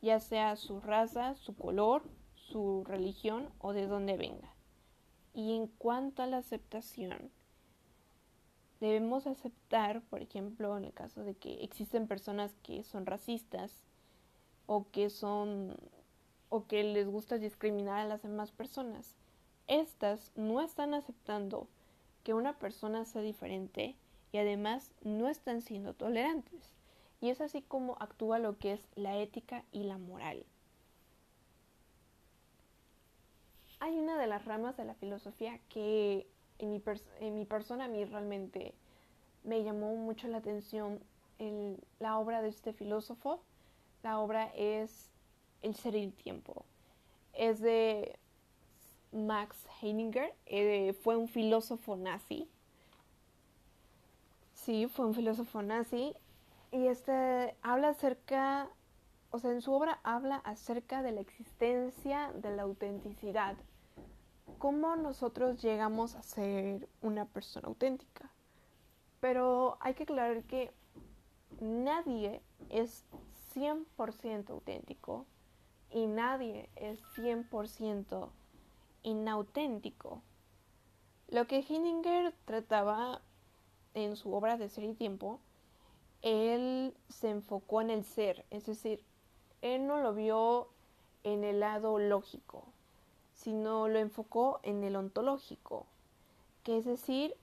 ya 0.01 0.21
sea 0.21 0.55
su 0.55 0.79
raza, 0.79 1.35
su 1.35 1.57
color, 1.57 2.03
su 2.47 2.84
religión 2.86 3.49
o 3.60 3.73
de 3.73 3.88
dónde 3.88 4.17
venga. 4.17 4.53
Y 5.34 5.55
en 5.55 5.67
cuanto 5.67 6.23
a 6.23 6.27
la 6.27 6.38
aceptación, 6.38 7.31
debemos 8.79 9.27
aceptar, 9.27 10.01
por 10.03 10.21
ejemplo, 10.21 10.77
en 10.77 10.86
el 10.86 10.93
caso 10.93 11.23
de 11.23 11.36
que 11.36 11.63
existen 11.63 12.08
personas 12.08 12.55
que 12.63 12.84
son 12.84 13.05
racistas 13.05 13.84
o 14.65 14.89
que 14.91 15.10
son 15.10 15.75
o 16.49 16.67
que 16.67 16.84
les 16.84 17.08
gusta 17.08 17.38
discriminar 17.38 17.99
a 17.99 18.08
las 18.08 18.21
demás 18.21 18.51
personas. 18.51 19.15
Estas 19.67 20.31
no 20.36 20.62
están 20.62 20.93
aceptando 20.93 21.67
que 22.23 22.34
una 22.34 22.58
persona 22.60 23.03
sea 23.05 23.21
diferente 23.21 23.95
y 24.31 24.38
además 24.38 24.91
no 25.01 25.27
están 25.27 25.62
siendo 25.62 25.93
tolerantes. 25.93 26.75
Y 27.19 27.29
es 27.29 27.41
así 27.41 27.62
como 27.62 27.97
actúa 27.99 28.39
lo 28.39 28.58
que 28.58 28.73
es 28.73 28.88
la 28.95 29.17
ética 29.17 29.65
y 29.71 29.84
la 29.84 29.97
moral. 29.97 30.45
Hay 33.85 33.99
una 33.99 34.17
de 34.17 34.25
las 34.25 34.45
ramas 34.45 34.75
de 34.77 34.83
la 34.83 34.95
filosofía 34.95 35.59
que 35.69 36.25
en 36.57 36.71
mi, 36.71 37.45
persona 37.45 37.85
a 37.85 37.87
mí 37.87 38.03
realmente 38.03 38.73
me 39.43 39.63
llamó 39.63 39.95
mucho 39.95 40.27
la 40.27 40.37
atención 40.37 40.99
la 41.99 42.17
obra 42.17 42.41
de 42.41 42.49
este 42.49 42.73
filósofo. 42.73 43.43
La 44.01 44.17
obra 44.17 44.51
es 44.55 45.11
El 45.61 45.75
ser 45.75 45.93
y 45.93 46.03
el 46.03 46.13
tiempo. 46.13 46.65
Es 47.33 47.59
de 47.59 48.17
Max 49.11 49.55
Heininger. 49.79 50.33
Eh, 50.47 50.93
fue 51.03 51.15
un 51.15 51.27
filósofo 51.27 51.95
nazi. 51.95 52.49
Sí, 54.55 54.87
fue 54.87 55.05
un 55.05 55.13
filósofo 55.13 55.61
nazi. 55.61 56.15
Y 56.71 56.87
este 56.87 57.55
habla 57.61 57.89
acerca, 57.89 58.67
o 59.29 59.37
sea, 59.37 59.51
en 59.51 59.61
su 59.61 59.71
obra 59.71 59.99
habla 60.01 60.37
acerca 60.37 61.03
de 61.03 61.11
la 61.11 61.21
existencia 61.21 62.31
de 62.33 62.49
la 62.49 62.63
autenticidad 62.63 63.55
cómo 64.57 64.95
nosotros 64.95 65.61
llegamos 65.61 66.15
a 66.15 66.23
ser 66.23 66.87
una 67.01 67.25
persona 67.25 67.67
auténtica. 67.67 68.29
Pero 69.19 69.77
hay 69.79 69.93
que 69.93 70.03
aclarar 70.03 70.43
que 70.43 70.71
nadie 71.59 72.41
es 72.69 73.05
100% 73.55 74.49
auténtico 74.49 75.25
y 75.89 76.07
nadie 76.07 76.69
es 76.75 77.01
100% 77.15 78.29
inauténtico. 79.03 80.21
Lo 81.27 81.47
que 81.47 81.59
Heininger 81.59 82.33
trataba 82.45 83.21
en 83.93 84.15
su 84.15 84.33
obra 84.33 84.57
de 84.57 84.69
Ser 84.69 84.83
y 84.83 84.93
Tiempo, 84.93 85.39
él 86.21 86.95
se 87.07 87.29
enfocó 87.29 87.81
en 87.81 87.89
el 87.89 88.03
ser, 88.03 88.45
es 88.49 88.65
decir, 88.65 89.03
él 89.61 89.87
no 89.87 90.01
lo 90.01 90.13
vio 90.13 90.69
en 91.23 91.43
el 91.43 91.59
lado 91.59 91.97
lógico, 91.97 92.65
sino 93.45 93.88
lo 93.88 93.99
enfocó 93.99 94.60
en 94.63 94.84
el 94.84 94.95
ontológico, 94.95 95.86
que 96.63 96.79
es 96.79 96.86
decir, 96.86 97.36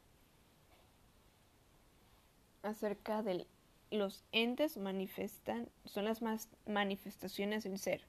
acerca 2.65 3.23
de 3.23 3.47
los 3.93 4.25
entes 4.33 4.77
manifiestan, 4.79 5.69
son 5.85 6.07
las 6.07 6.21
más 6.21 6.49
manifestaciones 6.67 7.63
del 7.63 7.79
ser. 7.79 8.05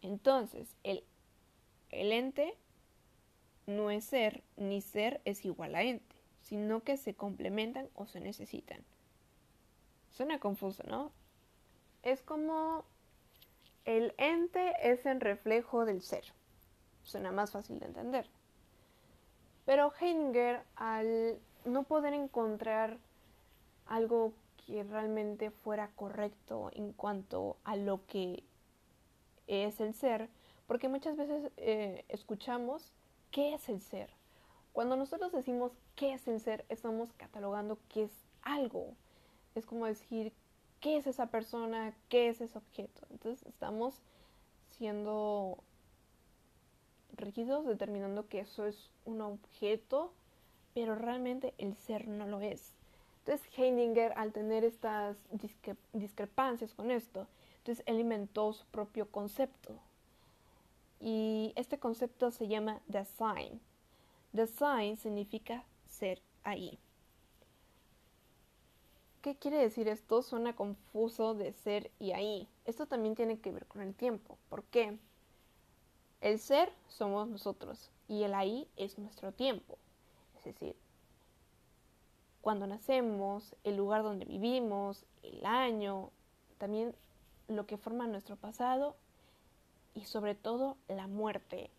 Entonces, 0.00 0.74
el, 0.82 1.04
el 1.90 2.10
ente 2.12 2.56
no 3.66 3.90
es 3.90 4.06
ser, 4.06 4.42
ni 4.56 4.80
ser 4.80 5.20
es 5.26 5.44
igual 5.44 5.74
a 5.74 5.82
ente, 5.82 6.16
sino 6.40 6.82
que 6.82 6.96
se 6.96 7.12
complementan 7.12 7.90
o 7.92 8.06
se 8.06 8.20
necesitan. 8.20 8.82
Suena 10.10 10.40
confuso, 10.40 10.84
¿no? 10.84 11.12
Es 12.02 12.22
como 12.22 12.86
el 13.84 14.14
ente 14.16 14.72
es 14.80 15.04
el 15.04 15.20
reflejo 15.20 15.84
del 15.84 16.00
ser. 16.00 16.24
Suena 17.06 17.30
más 17.30 17.52
fácil 17.52 17.78
de 17.78 17.86
entender. 17.86 18.28
Pero 19.64 19.92
Heininger, 20.00 20.60
al 20.74 21.38
no 21.64 21.84
poder 21.84 22.14
encontrar 22.14 22.98
algo 23.86 24.32
que 24.66 24.82
realmente 24.82 25.52
fuera 25.52 25.88
correcto 25.94 26.70
en 26.72 26.92
cuanto 26.92 27.56
a 27.62 27.76
lo 27.76 28.04
que 28.06 28.42
es 29.46 29.80
el 29.80 29.94
ser, 29.94 30.28
porque 30.66 30.88
muchas 30.88 31.16
veces 31.16 31.52
eh, 31.56 32.04
escuchamos 32.08 32.92
qué 33.30 33.54
es 33.54 33.68
el 33.68 33.80
ser. 33.80 34.10
Cuando 34.72 34.96
nosotros 34.96 35.30
decimos 35.30 35.72
qué 35.94 36.14
es 36.14 36.26
el 36.26 36.40
ser, 36.40 36.64
estamos 36.68 37.12
catalogando 37.12 37.78
qué 37.88 38.04
es 38.04 38.26
algo. 38.42 38.94
Es 39.54 39.64
como 39.64 39.86
decir 39.86 40.32
qué 40.80 40.96
es 40.96 41.06
esa 41.06 41.26
persona, 41.26 41.94
qué 42.08 42.28
es 42.28 42.40
ese 42.40 42.58
objeto. 42.58 43.06
Entonces 43.10 43.46
estamos 43.46 44.02
siendo 44.70 45.58
rígidos 47.16 47.66
determinando 47.66 48.28
que 48.28 48.40
eso 48.40 48.66
es 48.66 48.90
un 49.04 49.20
objeto, 49.20 50.12
pero 50.74 50.94
realmente 50.94 51.54
el 51.58 51.76
ser 51.76 52.08
no 52.08 52.26
lo 52.26 52.40
es. 52.40 52.72
Entonces 53.20 53.48
Heininger, 53.58 54.12
al 54.16 54.32
tener 54.32 54.64
estas 54.64 55.16
discrepancias 55.92 56.74
con 56.74 56.90
esto, 56.90 57.26
entonces 57.58 57.82
él 57.86 57.98
inventó 57.98 58.52
su 58.52 58.64
propio 58.66 59.10
concepto. 59.10 59.74
Y 61.00 61.52
este 61.56 61.78
concepto 61.78 62.30
se 62.30 62.46
llama 62.46 62.80
design. 62.86 63.60
Design 64.32 64.96
significa 64.96 65.64
ser 65.88 66.22
ahí. 66.44 66.78
¿Qué 69.22 69.34
quiere 69.34 69.58
decir 69.58 69.88
esto? 69.88 70.22
Suena 70.22 70.54
confuso 70.54 71.34
de 71.34 71.52
ser 71.52 71.90
y 71.98 72.12
ahí. 72.12 72.48
Esto 72.64 72.86
también 72.86 73.16
tiene 73.16 73.40
que 73.40 73.50
ver 73.50 73.66
con 73.66 73.82
el 73.82 73.92
tiempo. 73.92 74.38
¿Por 74.48 74.62
qué? 74.62 74.98
El 76.20 76.38
ser 76.38 76.72
somos 76.88 77.28
nosotros 77.28 77.90
y 78.08 78.22
el 78.22 78.34
ahí 78.34 78.68
es 78.76 78.98
nuestro 78.98 79.32
tiempo. 79.32 79.78
Es 80.38 80.44
decir, 80.44 80.76
cuando 82.40 82.66
nacemos, 82.66 83.54
el 83.64 83.76
lugar 83.76 84.02
donde 84.02 84.24
vivimos, 84.24 85.04
el 85.22 85.44
año, 85.44 86.10
también 86.58 86.94
lo 87.48 87.66
que 87.66 87.76
forma 87.76 88.06
nuestro 88.06 88.36
pasado 88.36 88.96
y 89.94 90.04
sobre 90.04 90.34
todo 90.34 90.76
la 90.88 91.06
muerte. 91.06 91.70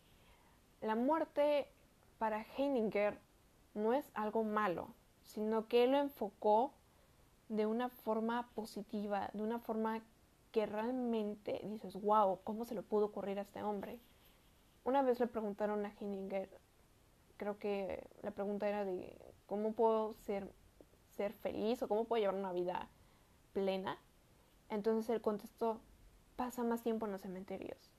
La 0.82 0.96
muerte 0.96 1.68
para 2.20 2.46
Heininger 2.58 3.18
no 3.74 3.94
es 3.94 4.10
algo 4.14 4.44
malo, 4.44 4.90
sino 5.24 5.68
que 5.68 5.84
él 5.84 5.92
lo 5.92 6.00
enfocó 6.00 6.72
de 7.50 7.66
una 7.66 7.90
forma 7.90 8.50
positiva, 8.54 9.30
de 9.34 9.44
una 9.44 9.60
forma 9.60 10.02
que 10.52 10.66
realmente 10.66 11.62
dices, 11.64 12.02
wow, 12.02 12.40
¿cómo 12.44 12.66
se 12.66 12.76
le 12.76 12.82
pudo 12.82 13.06
ocurrir 13.06 13.40
a 13.40 13.44
este 13.44 13.64
hombre? 13.64 14.00
Una 14.88 15.02
vez 15.02 15.20
le 15.20 15.28
preguntaron 15.28 15.86
a 15.86 15.92
Heininger, 16.00 16.50
creo 17.36 17.60
que 17.60 18.08
la 18.22 18.32
pregunta 18.32 18.70
era 18.70 18.86
de 18.86 19.14
cómo 19.46 19.74
puedo 19.74 20.14
ser, 20.14 20.50
ser 21.10 21.34
feliz 21.34 21.84
o 21.84 21.90
cómo 21.90 22.06
puedo 22.06 22.22
llevar 22.22 22.40
una 22.40 22.54
vida 22.54 22.88
plena. 23.52 23.98
Entonces 24.70 25.10
él 25.10 25.20
contestó, 25.20 25.82
pasa 26.38 26.64
más 26.64 26.84
tiempo 26.84 27.06
en 27.06 27.12
los 27.12 27.22
cementerios. 27.22 27.92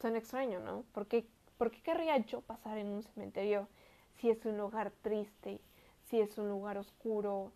Suena 0.00 0.18
extraño, 0.18 0.60
¿no? 0.60 0.84
¿Por 0.92 1.08
qué, 1.08 1.26
¿Por 1.58 1.72
qué 1.72 1.82
querría 1.82 2.16
yo 2.18 2.42
pasar 2.42 2.78
en 2.78 2.86
un 2.86 3.02
cementerio 3.02 3.66
si 4.20 4.30
es 4.30 4.46
un 4.46 4.56
lugar 4.56 4.92
triste, 5.02 5.60
si 6.04 6.20
es 6.20 6.38
un 6.38 6.48
lugar 6.48 6.78
oscuro, 6.78 7.50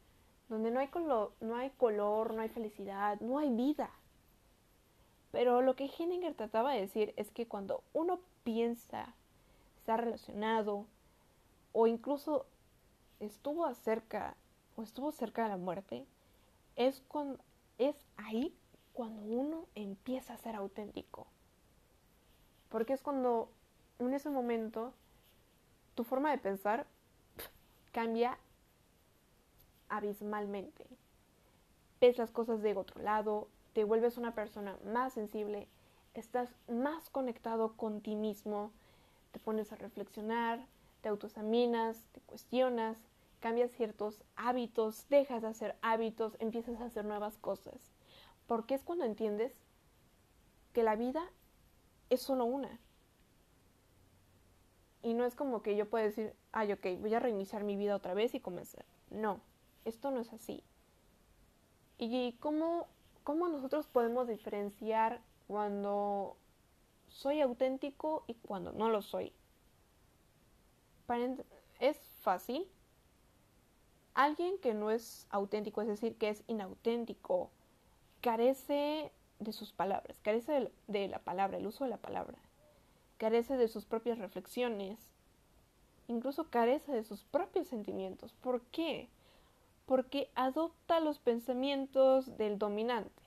donde 0.49 0.73
no 0.73 0.81
hay, 0.81 0.89
color, 0.89 1.33
no 1.41 1.55
hay 1.55 1.71
color, 1.71 2.35
no 2.35 2.43
hay 2.43 2.49
felicidad, 2.49 3.21
no 3.21 3.39
hay 3.39 3.51
vida. 3.51 3.91
Pero 5.31 5.63
lo 5.63 5.77
que 5.77 5.85
Heininger 5.87 6.35
trataba 6.35 6.73
de 6.73 6.81
decir 6.81 7.13
es 7.17 7.31
que 7.31 7.47
cuando 7.47 7.83
uno 7.93 8.21
piensa, 8.45 9.15
está 9.79 9.97
relacionado 9.97 10.87
o 11.73 11.87
incluso 11.87 12.47
estuvo 13.21 13.67
acerca 13.67 14.37
o 14.77 14.83
estuvo 14.83 15.13
cerca 15.13 15.43
de 15.43 15.49
la 15.51 15.57
muerte, 15.57 16.07
es, 16.77 17.01
con, 17.09 17.39
es 17.79 17.97
ahí 18.17 18.55
cuando 18.93 19.23
uno 19.23 19.67
empieza 19.75 20.35
a 20.35 20.39
ser 20.39 20.55
auténtico. 20.55 21.27
Porque 22.69 22.93
es 22.93 23.03
cuando 23.03 23.51
en 23.99 24.15
ese 24.15 24.31
momento 24.31 24.93
tu 25.95 26.05
forma 26.05 26.31
de 26.31 26.39
pensar 26.39 26.87
cambia 27.93 28.39
abismalmente. 29.89 30.87
Ves 32.01 32.19
las 32.19 32.31
cosas 32.31 32.63
de 32.63 32.77
otro 32.77 33.03
lado, 33.03 33.49
te 33.79 33.85
vuelves 33.85 34.19
una 34.19 34.35
persona 34.35 34.77
más 34.85 35.13
sensible, 35.13 35.69
estás 36.13 36.51
más 36.67 37.11
conectado 37.11 37.77
con 37.77 38.01
ti 38.01 38.17
mismo, 38.17 38.73
te 39.31 39.39
pones 39.39 39.71
a 39.71 39.77
reflexionar, 39.77 40.67
te 41.01 41.09
autoexaminas, 41.09 42.03
te 42.11 42.21
cuestionas, 42.23 42.99
cambias 43.39 43.71
ciertos 43.71 44.25
hábitos, 44.35 45.09
dejas 45.11 45.43
de 45.43 45.49
hacer 45.51 45.77
hábitos, 45.81 46.37
empiezas 46.41 46.81
a 46.81 46.87
hacer 46.87 47.05
nuevas 47.05 47.39
cosas. 47.39 47.93
Porque 48.49 48.75
es 48.75 48.83
cuando 48.83 49.05
entiendes 49.05 49.53
que 50.73 50.83
la 50.83 50.97
vida 50.97 51.23
es 52.11 52.21
solo 52.21 52.47
una 52.47 52.81
Y 55.05 55.15
no 55.15 55.25
es 55.25 55.37
como 55.37 55.63
que 55.63 55.77
yo 55.77 55.89
pueda 55.89 56.07
decir, 56.07 56.35
ay, 56.51 56.73
ok, 56.73 56.85
voy 56.99 57.15
a 57.15 57.21
reiniciar 57.21 57.63
mi 57.63 57.77
vida 57.77 57.95
otra 57.95 58.15
vez 58.15 58.35
y 58.35 58.41
comenzar. 58.41 58.85
No, 59.11 59.41
esto 59.85 60.11
no 60.11 60.19
es 60.19 60.33
así. 60.33 60.65
¿Y 61.97 62.33
cómo, 62.41 62.89
cómo 63.29 63.47
nosotros 63.47 63.87
podemos 63.87 64.27
diferenciar 64.27 65.21
cuando 65.49 66.39
soy 67.09 67.43
auténtico 67.43 68.25
y 68.27 68.33
cuando 68.33 68.73
no 68.73 68.89
lo 68.89 69.03
soy? 69.03 69.35
es 71.79 71.99
fácil. 72.23 72.67
Alguien 74.15 74.57
que 74.57 74.73
no 74.73 74.91
es 74.91 75.27
auténtico, 75.29 75.83
es 75.83 75.89
decir, 75.89 76.17
que 76.17 76.31
es 76.31 76.43
inauténtico, 76.47 77.51
carece 78.23 79.13
de 79.41 79.53
sus 79.53 79.75
palabras, 79.75 80.19
carece 80.23 80.73
de 80.87 81.09
la 81.09 81.19
palabra, 81.19 81.59
el 81.59 81.67
uso 81.67 81.85
de 81.85 81.91
la 81.91 81.99
palabra, 81.99 82.39
carece 83.19 83.59
de 83.59 83.69
sus 83.69 83.85
propias 83.85 84.17
reflexiones, 84.17 84.99
incluso 86.07 86.49
carece 86.49 86.93
de 86.93 87.05
sus 87.05 87.25
propios 87.25 87.69
sentimientos. 87.69 88.33
¿Por 88.41 88.63
qué? 88.71 89.11
Porque 89.85 90.31
adopta 90.35 91.01
los 91.01 91.19
pensamientos 91.19 92.37
del 92.39 92.59
dominante, 92.59 93.18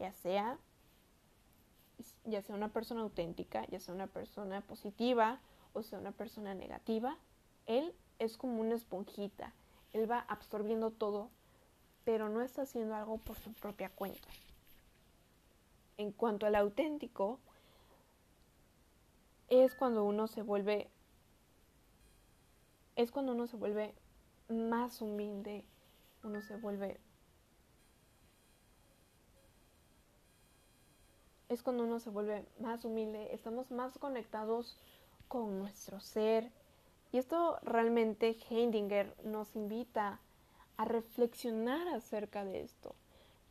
ya 0.00 0.12
sea 0.12 0.58
ya 2.24 2.40
sea 2.40 2.56
una 2.56 2.72
persona 2.72 3.02
auténtica, 3.02 3.66
ya 3.66 3.78
sea 3.78 3.94
una 3.94 4.06
persona 4.06 4.62
positiva 4.62 5.40
o 5.72 5.82
sea 5.82 5.98
una 5.98 6.12
persona 6.12 6.54
negativa, 6.54 7.16
él 7.66 7.94
es 8.18 8.36
como 8.36 8.60
una 8.60 8.74
esponjita, 8.74 9.52
él 9.92 10.10
va 10.10 10.20
absorbiendo 10.20 10.90
todo, 10.90 11.30
pero 12.04 12.28
no 12.28 12.42
está 12.42 12.62
haciendo 12.62 12.94
algo 12.94 13.18
por 13.18 13.36
su 13.38 13.52
propia 13.52 13.90
cuenta. 13.90 14.28
En 15.96 16.12
cuanto 16.12 16.46
al 16.46 16.54
auténtico, 16.54 17.38
es 19.48 19.74
cuando 19.74 20.04
uno 20.04 20.26
se 20.26 20.42
vuelve 20.42 20.88
es 22.96 23.10
cuando 23.10 23.32
uno 23.32 23.46
se 23.46 23.56
vuelve 23.56 23.94
más 24.48 25.00
humilde, 25.00 25.64
uno 26.22 26.42
se 26.42 26.56
vuelve 26.56 27.00
es 31.50 31.62
cuando 31.62 31.82
uno 31.82 31.98
se 31.98 32.10
vuelve 32.10 32.46
más 32.60 32.84
humilde, 32.84 33.34
estamos 33.34 33.70
más 33.72 33.98
conectados 33.98 34.78
con 35.26 35.58
nuestro 35.58 36.00
ser. 36.00 36.48
Y 37.12 37.18
esto 37.18 37.58
realmente 37.62 38.36
Heidinger 38.48 39.12
nos 39.24 39.56
invita 39.56 40.20
a 40.76 40.84
reflexionar 40.84 41.88
acerca 41.88 42.44
de 42.44 42.62
esto, 42.62 42.94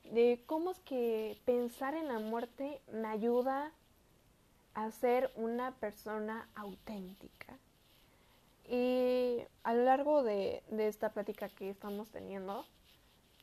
de 0.05 0.41
cómo 0.45 0.71
es 0.71 0.79
que 0.79 1.37
pensar 1.43 1.93
en 1.93 2.07
la 2.07 2.19
muerte 2.19 2.81
me 2.91 3.09
ayuda 3.09 3.73
a 4.75 4.89
ser 4.91 5.29
una 5.35 5.71
persona 5.75 6.47
auténtica. 6.55 7.57
Y 8.65 9.39
a 9.63 9.73
lo 9.73 9.83
largo 9.83 10.23
de, 10.23 10.63
de 10.71 10.87
esta 10.87 11.09
plática 11.09 11.49
que 11.49 11.69
estamos 11.69 12.09
teniendo, 12.11 12.65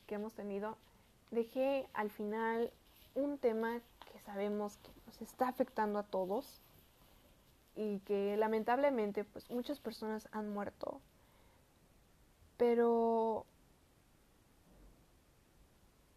que 0.07 0.15
hemos 0.15 0.33
tenido, 0.33 0.77
dejé 1.29 1.87
al 1.93 2.09
final 2.09 2.71
un 3.13 3.37
tema 3.37 3.81
sabemos 4.27 4.75
que 4.77 4.91
nos 5.05 5.21
está 5.21 5.47
afectando 5.47 5.99
a 5.99 6.03
todos 6.03 6.59
y 7.77 7.99
que 7.99 8.35
lamentablemente 8.35 9.23
pues 9.23 9.49
muchas 9.49 9.79
personas 9.79 10.27
han 10.33 10.49
muerto. 10.49 10.99
Pero 12.57 13.45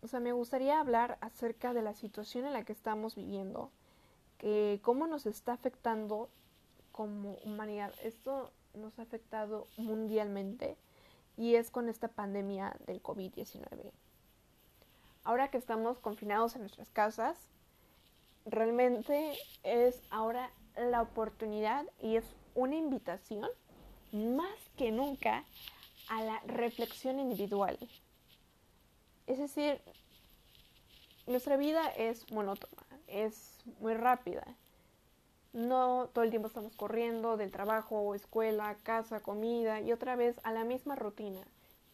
o 0.02 0.08
sea, 0.08 0.18
me 0.18 0.32
gustaría 0.32 0.80
hablar 0.80 1.18
acerca 1.20 1.72
de 1.72 1.82
la 1.82 1.94
situación 1.94 2.46
en 2.46 2.52
la 2.52 2.64
que 2.64 2.72
estamos 2.72 3.14
viviendo, 3.14 3.70
que 4.38 4.80
cómo 4.82 5.06
nos 5.06 5.26
está 5.26 5.52
afectando 5.52 6.28
como 6.90 7.34
humanidad. 7.44 7.92
Esto 8.02 8.50
nos 8.74 8.98
ha 8.98 9.02
afectado 9.02 9.68
mundialmente 9.76 10.76
y 11.36 11.54
es 11.54 11.70
con 11.70 11.88
esta 11.88 12.08
pandemia 12.08 12.76
del 12.86 13.00
COVID-19. 13.00 13.92
Ahora 15.22 15.48
que 15.48 15.58
estamos 15.58 16.00
confinados 16.00 16.56
en 16.56 16.62
nuestras 16.62 16.90
casas, 16.90 17.46
realmente 18.46 19.38
es 19.62 20.00
ahora 20.10 20.50
la 20.76 21.02
oportunidad 21.02 21.84
y 22.00 22.16
es 22.16 22.24
una 22.54 22.76
invitación 22.76 23.48
más 24.12 24.58
que 24.76 24.90
nunca 24.90 25.44
a 26.08 26.22
la 26.22 26.40
reflexión 26.46 27.20
individual. 27.20 27.78
Es 29.26 29.38
decir, 29.38 29.80
nuestra 31.26 31.56
vida 31.56 31.86
es 31.96 32.30
monótona, 32.32 32.82
es 33.06 33.58
muy 33.78 33.94
rápida. 33.94 34.44
No 35.52 36.08
todo 36.12 36.24
el 36.24 36.30
tiempo 36.30 36.48
estamos 36.48 36.74
corriendo 36.74 37.36
del 37.36 37.50
trabajo, 37.50 38.14
escuela, 38.14 38.76
casa, 38.82 39.20
comida 39.20 39.80
y 39.80 39.92
otra 39.92 40.16
vez 40.16 40.36
a 40.42 40.52
la 40.52 40.64
misma 40.64 40.96
rutina. 40.96 41.40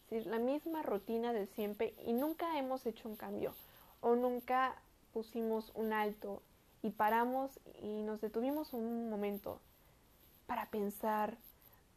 Es 0.09 0.25
la 0.25 0.39
misma 0.39 0.83
rutina 0.83 1.33
de 1.33 1.47
siempre 1.47 1.93
y 2.05 2.13
nunca 2.13 2.57
hemos 2.57 2.85
hecho 2.85 3.09
un 3.09 3.15
cambio 3.15 3.53
o 4.01 4.15
nunca 4.15 4.75
pusimos 5.17 5.71
un 5.73 5.93
alto 5.93 6.43
y 6.83 6.91
paramos 6.91 7.59
y 7.81 8.03
nos 8.03 8.21
detuvimos 8.21 8.71
un 8.71 9.09
momento 9.09 9.59
para 10.45 10.69
pensar, 10.69 11.39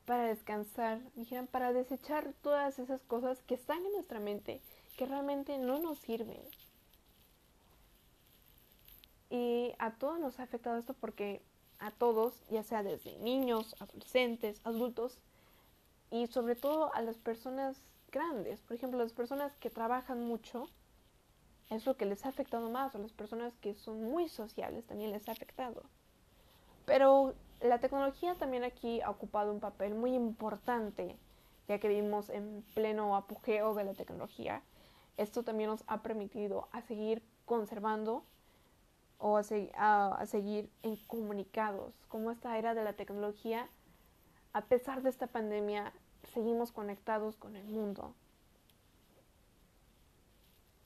para 0.07 0.25
descansar, 0.25 1.03
dijeran, 1.17 1.47
para 1.47 1.75
desechar 1.75 2.33
todas 2.41 2.79
esas 2.79 3.03
cosas 3.03 3.43
que 3.43 3.57
están 3.57 3.85
en 3.85 3.93
nuestra 3.93 4.21
mente, 4.21 4.63
que 4.97 5.05
realmente 5.05 5.59
no 5.59 5.79
nos 5.81 5.99
sirven. 5.99 6.41
Y 9.29 9.75
a 9.79 9.91
todos 9.91 10.19
nos 10.19 10.41
ha 10.41 10.45
afectado 10.45 10.79
esto 10.79 10.95
porque 10.95 11.43
a 11.79 11.91
todos, 11.91 12.33
ya 12.49 12.63
sea 12.63 12.83
desde 12.83 13.19
niños, 13.19 13.77
adolescentes, 13.81 14.63
adultos 14.65 15.19
y 16.11 16.27
sobre 16.29 16.57
todo 16.57 16.95
a 16.95 17.03
las 17.03 17.19
personas 17.19 17.77
grandes, 18.11 18.61
por 18.61 18.77
ejemplo, 18.79 18.99
las 18.99 19.13
personas 19.13 19.55
que 19.57 19.69
trabajan 19.69 20.25
mucho, 20.25 20.71
es 21.71 21.87
lo 21.87 21.97
que 21.97 22.05
les 22.05 22.27
ha 22.27 22.29
afectado 22.29 22.69
más, 22.69 22.95
o 22.95 22.99
las 22.99 23.13
personas 23.13 23.57
que 23.59 23.75
son 23.75 24.03
muy 24.03 24.29
sociales 24.29 24.85
también 24.87 25.13
les 25.13 25.29
ha 25.29 25.33
afectado. 25.33 25.85
Pero 26.85 27.35
la 27.61 27.79
tecnología 27.79 28.35
también 28.35 28.65
aquí 28.65 29.01
ha 29.01 29.11
ocupado 29.11 29.53
un 29.53 29.61
papel 29.61 29.95
muy 29.95 30.15
importante, 30.15 31.17
ya 31.69 31.79
que 31.79 31.89
vivimos 31.89 32.29
en 32.29 32.65
pleno 32.75 33.17
apogeo 33.17 33.75
de 33.75 33.85
la 33.85 33.95
tecnología. 33.95 34.63
Esto 35.17 35.45
también 35.45 35.71
nos 35.71 35.85
ha 35.87 36.03
permitido 36.03 36.69
a 36.73 36.83
seguir 36.83 37.23
conservando 37.47 38.25
o 39.19 39.37
a, 39.37 40.07
a 40.09 40.27
seguir 40.27 40.71
en 40.83 40.97
comunicados. 41.07 41.95
Como 42.09 42.33
esta 42.33 42.59
era 42.59 42.75
de 42.75 42.83
la 42.83 42.95
tecnología, 42.95 43.69
a 44.53 44.63
pesar 44.63 45.03
de 45.03 45.11
esta 45.11 45.29
pandemia, 45.29 45.93
seguimos 46.33 46.73
conectados 46.73 47.37
con 47.37 47.55
el 47.55 47.67
mundo. 47.67 48.15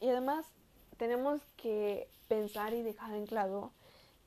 Y 0.01 0.11
además 0.11 0.53
tenemos 0.95 1.41
que 1.57 2.09
pensar 2.29 2.75
y 2.75 2.83
dejar 2.83 3.15
en 3.15 3.27
claro 3.27 3.73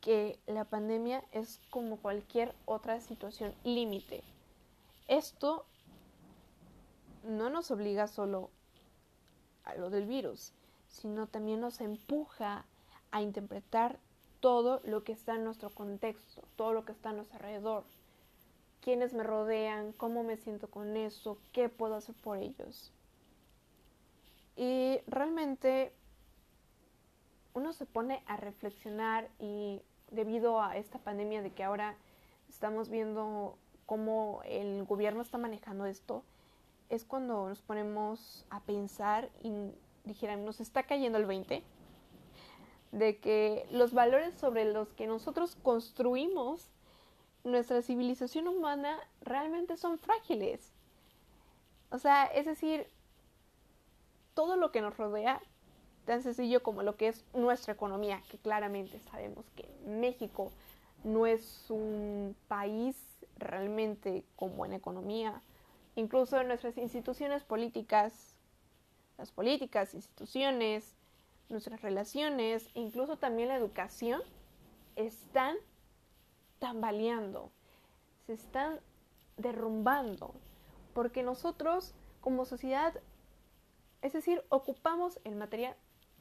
que 0.01 0.39
la 0.45 0.65
pandemia 0.65 1.23
es 1.31 1.59
como 1.69 1.97
cualquier 1.97 2.53
otra 2.65 3.01
situación 3.01 3.53
límite. 3.63 4.23
Esto 5.07 5.65
no 7.23 7.49
nos 7.49 7.71
obliga 7.71 8.07
solo 8.07 8.49
a 9.63 9.75
lo 9.75 9.89
del 9.89 10.05
virus, 10.05 10.53
sino 10.87 11.27
también 11.27 11.61
nos 11.61 11.81
empuja 11.81 12.65
a 13.11 13.21
interpretar 13.21 13.99
todo 14.39 14.81
lo 14.83 15.03
que 15.03 15.13
está 15.13 15.35
en 15.35 15.43
nuestro 15.43 15.69
contexto, 15.69 16.43
todo 16.55 16.73
lo 16.73 16.85
que 16.85 16.91
está 16.91 17.09
a 17.09 17.13
nuestro 17.13 17.37
alrededor, 17.37 17.83
quiénes 18.81 19.13
me 19.13 19.23
rodean, 19.23 19.91
cómo 19.93 20.23
me 20.23 20.37
siento 20.37 20.69
con 20.69 20.95
eso, 20.95 21.37
qué 21.51 21.69
puedo 21.69 21.95
hacer 21.95 22.15
por 22.15 22.37
ellos. 22.37 22.91
Y 24.55 24.99
realmente 25.07 25.91
uno 27.57 27.73
se 27.73 27.85
pone 27.85 28.23
a 28.27 28.37
reflexionar 28.37 29.29
y 29.39 29.81
debido 30.11 30.61
a 30.61 30.77
esta 30.77 30.99
pandemia 30.99 31.41
de 31.41 31.51
que 31.51 31.63
ahora 31.63 31.95
estamos 32.49 32.87
viendo 32.89 33.57
cómo 33.87 34.41
el 34.45 34.83
gobierno 34.85 35.21
está 35.21 35.37
manejando 35.37 35.85
esto, 35.85 36.23
es 36.89 37.03
cuando 37.03 37.49
nos 37.49 37.61
ponemos 37.61 38.45
a 38.51 38.61
pensar 38.61 39.29
y 39.41 39.71
dijeran, 40.05 40.45
nos 40.45 40.61
está 40.61 40.83
cayendo 40.83 41.17
el 41.17 41.25
20 41.25 41.63
de 42.91 43.17
que 43.17 43.67
los 43.71 43.91
valores 43.91 44.35
sobre 44.35 44.71
los 44.71 44.93
que 44.93 45.07
nosotros 45.07 45.57
construimos 45.61 46.69
nuestra 47.43 47.81
civilización 47.81 48.47
humana 48.47 48.99
realmente 49.21 49.77
son 49.77 49.97
frágiles. 49.97 50.73
O 51.89 51.97
sea, 51.97 52.25
es 52.25 52.45
decir, 52.45 52.87
todo 54.35 54.55
lo 54.57 54.71
que 54.71 54.81
nos 54.81 54.95
rodea 54.95 55.41
tan 56.07 56.23
sencillo 56.23 56.63
como 56.63 56.83
lo 56.83 56.95
que 56.95 57.09
es 57.09 57.25
nuestra 57.33 57.73
economía, 57.73 58.23
que 58.31 58.37
claramente 58.37 58.97
sabemos 59.11 59.45
que 59.57 59.67
México 59.85 60.53
no 61.03 61.27
es 61.27 61.65
un 61.69 62.33
país 62.47 62.95
realmente 63.37 64.23
con 64.37 64.55
buena 64.55 64.77
economía. 64.77 65.41
Incluso 65.95 66.41
nuestras 66.43 66.77
instituciones 66.77 67.43
políticas, 67.43 68.37
las 69.17 69.31
políticas, 69.31 69.93
instituciones, 69.93 70.95
nuestras 71.49 71.81
relaciones, 71.81 72.69
incluso 72.73 73.17
también 73.17 73.49
la 73.49 73.55
educación, 73.55 74.21
están 74.95 75.57
tambaleando. 76.59 77.51
se 78.25 78.33
están 78.33 78.79
derrumbando, 79.35 80.33
porque 80.93 81.21
nosotros 81.21 81.93
como 82.21 82.45
sociedad, 82.45 82.93
es 84.01 84.13
decir, 84.13 84.43
ocupamos 84.49 85.19
el 85.23 85.35
material 85.35 85.75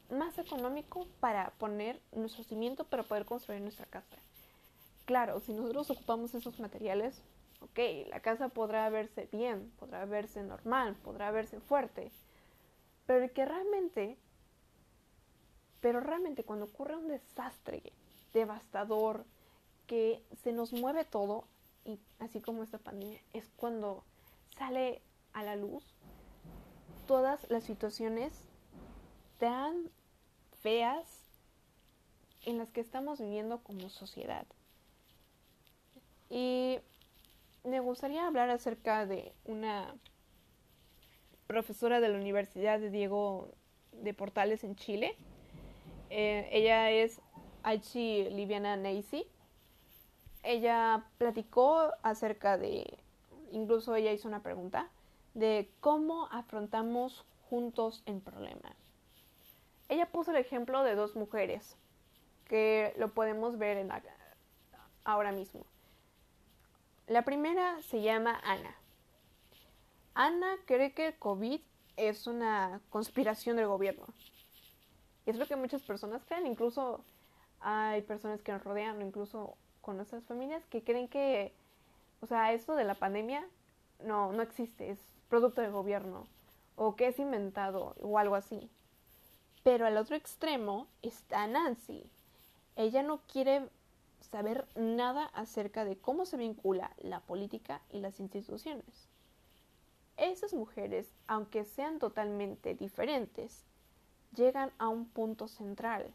más 0.09 0.37
económico 0.37 1.07
para 1.19 1.51
poner 1.51 2.01
nuestro 2.11 2.43
cimiento 2.43 2.85
para 2.85 3.03
poder 3.03 3.25
construir 3.25 3.61
nuestra 3.61 3.85
casa. 3.85 4.17
Claro, 5.05 5.39
si 5.39 5.53
nosotros 5.53 5.89
ocupamos 5.89 6.33
esos 6.33 6.59
materiales, 6.59 7.21
ok, 7.61 8.09
la 8.09 8.19
casa 8.21 8.49
podrá 8.49 8.89
verse 8.89 9.27
bien, 9.31 9.71
podrá 9.79 10.05
verse 10.05 10.43
normal, 10.43 10.95
podrá 11.03 11.31
verse 11.31 11.59
fuerte, 11.59 12.11
pero 13.05 13.31
que 13.33 13.45
realmente, 13.45 14.17
pero 15.81 15.99
realmente 15.99 16.43
cuando 16.43 16.65
ocurre 16.65 16.97
un 16.97 17.07
desastre 17.07 17.81
devastador, 18.33 19.25
que 19.87 20.21
se 20.43 20.51
nos 20.51 20.73
mueve 20.73 21.05
todo, 21.05 21.45
y 21.85 21.97
así 22.19 22.41
como 22.41 22.63
esta 22.63 22.77
pandemia, 22.77 23.21
es 23.31 23.47
cuando 23.55 24.03
sale 24.57 25.01
a 25.31 25.43
la 25.43 25.55
luz 25.55 25.85
todas 27.07 27.49
las 27.49 27.63
situaciones 27.63 28.33
tan 29.39 29.89
feas 30.67 31.23
en 32.45 32.57
las 32.57 32.69
que 32.71 32.81
estamos 32.81 33.21
viviendo 33.21 33.63
como 33.63 33.89
sociedad. 33.89 34.45
Y 36.29 36.79
me 37.63 37.79
gustaría 37.79 38.27
hablar 38.27 38.49
acerca 38.49 39.05
de 39.05 39.31
una 39.45 39.95
profesora 41.47 42.01
de 42.01 42.09
la 42.09 42.17
Universidad 42.17 42.81
de 42.81 42.91
Diego 42.91 43.47
de 43.93 44.13
Portales 44.13 44.65
en 44.65 44.75
Chile. 44.75 45.15
Eh, 46.09 46.49
ella 46.51 46.91
es 46.91 47.21
Aichi 47.63 48.25
Liviana 48.29 48.75
Neisi. 48.75 49.25
Ella 50.43 51.05
platicó 51.17 51.93
acerca 52.03 52.57
de, 52.57 52.99
incluso 53.53 53.95
ella 53.95 54.11
hizo 54.11 54.27
una 54.27 54.43
pregunta, 54.43 54.89
de 55.33 55.71
cómo 55.79 56.27
afrontamos 56.29 57.23
juntos 57.49 58.03
el 58.05 58.19
problema. 58.19 58.75
Ella 59.89 60.05
puso 60.07 60.31
el 60.31 60.37
ejemplo 60.37 60.83
de 60.83 60.95
dos 60.95 61.15
mujeres, 61.15 61.77
que 62.45 62.93
lo 62.97 63.09
podemos 63.09 63.57
ver 63.57 63.77
en 63.77 63.91
ahora 65.03 65.31
mismo. 65.31 65.65
La 67.07 67.23
primera 67.23 67.81
se 67.83 68.01
llama 68.01 68.39
Ana. 68.43 68.75
Ana 70.13 70.55
cree 70.65 70.93
que 70.93 71.07
el 71.07 71.15
COVID 71.17 71.61
es 71.95 72.27
una 72.27 72.81
conspiración 72.89 73.55
del 73.55 73.67
gobierno. 73.67 74.05
Es 75.25 75.37
lo 75.37 75.45
que 75.45 75.55
muchas 75.55 75.81
personas 75.83 76.23
creen, 76.25 76.47
incluso 76.47 77.03
hay 77.59 78.01
personas 78.01 78.41
que 78.41 78.51
nos 78.51 78.63
rodean, 78.63 79.01
incluso 79.01 79.57
con 79.81 79.95
nuestras 79.95 80.23
familias, 80.25 80.65
que 80.67 80.83
creen 80.83 81.07
que, 81.07 81.53
o 82.21 82.27
sea, 82.27 82.53
esto 82.53 82.75
de 82.75 82.83
la 82.83 82.95
pandemia 82.95 83.47
no, 84.03 84.31
no 84.33 84.41
existe, 84.41 84.89
es 84.89 84.99
producto 85.29 85.61
del 85.61 85.71
gobierno, 85.71 86.27
o 86.75 86.95
que 86.95 87.07
es 87.07 87.19
inventado, 87.19 87.95
o 88.01 88.17
algo 88.19 88.35
así. 88.35 88.69
Pero 89.67 89.85
al 89.85 89.97
otro 89.97 90.15
extremo 90.15 90.87
está 91.01 91.45
Nancy. 91.45 92.09
Ella 92.77 93.03
no 93.03 93.19
quiere 93.27 93.67
saber 94.21 94.65
nada 94.77 95.25
acerca 95.33 95.83
de 95.83 95.97
cómo 95.97 96.25
se 96.25 96.37
vincula 96.37 96.93
la 96.99 97.19
política 97.19 97.81
y 97.91 97.99
las 97.99 98.21
instituciones. 98.21 99.09
Esas 100.15 100.53
mujeres, 100.53 101.11
aunque 101.27 101.65
sean 101.65 101.99
totalmente 101.99 102.75
diferentes, 102.75 103.65
llegan 104.37 104.71
a 104.77 104.87
un 104.87 105.05
punto 105.05 105.49
central, 105.49 106.13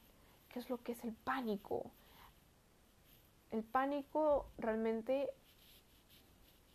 que 0.48 0.58
es 0.58 0.70
lo 0.70 0.82
que 0.82 0.92
es 0.92 1.04
el 1.04 1.12
pánico. 1.12 1.90
El 3.50 3.64
pánico 3.64 4.46
realmente 4.56 5.28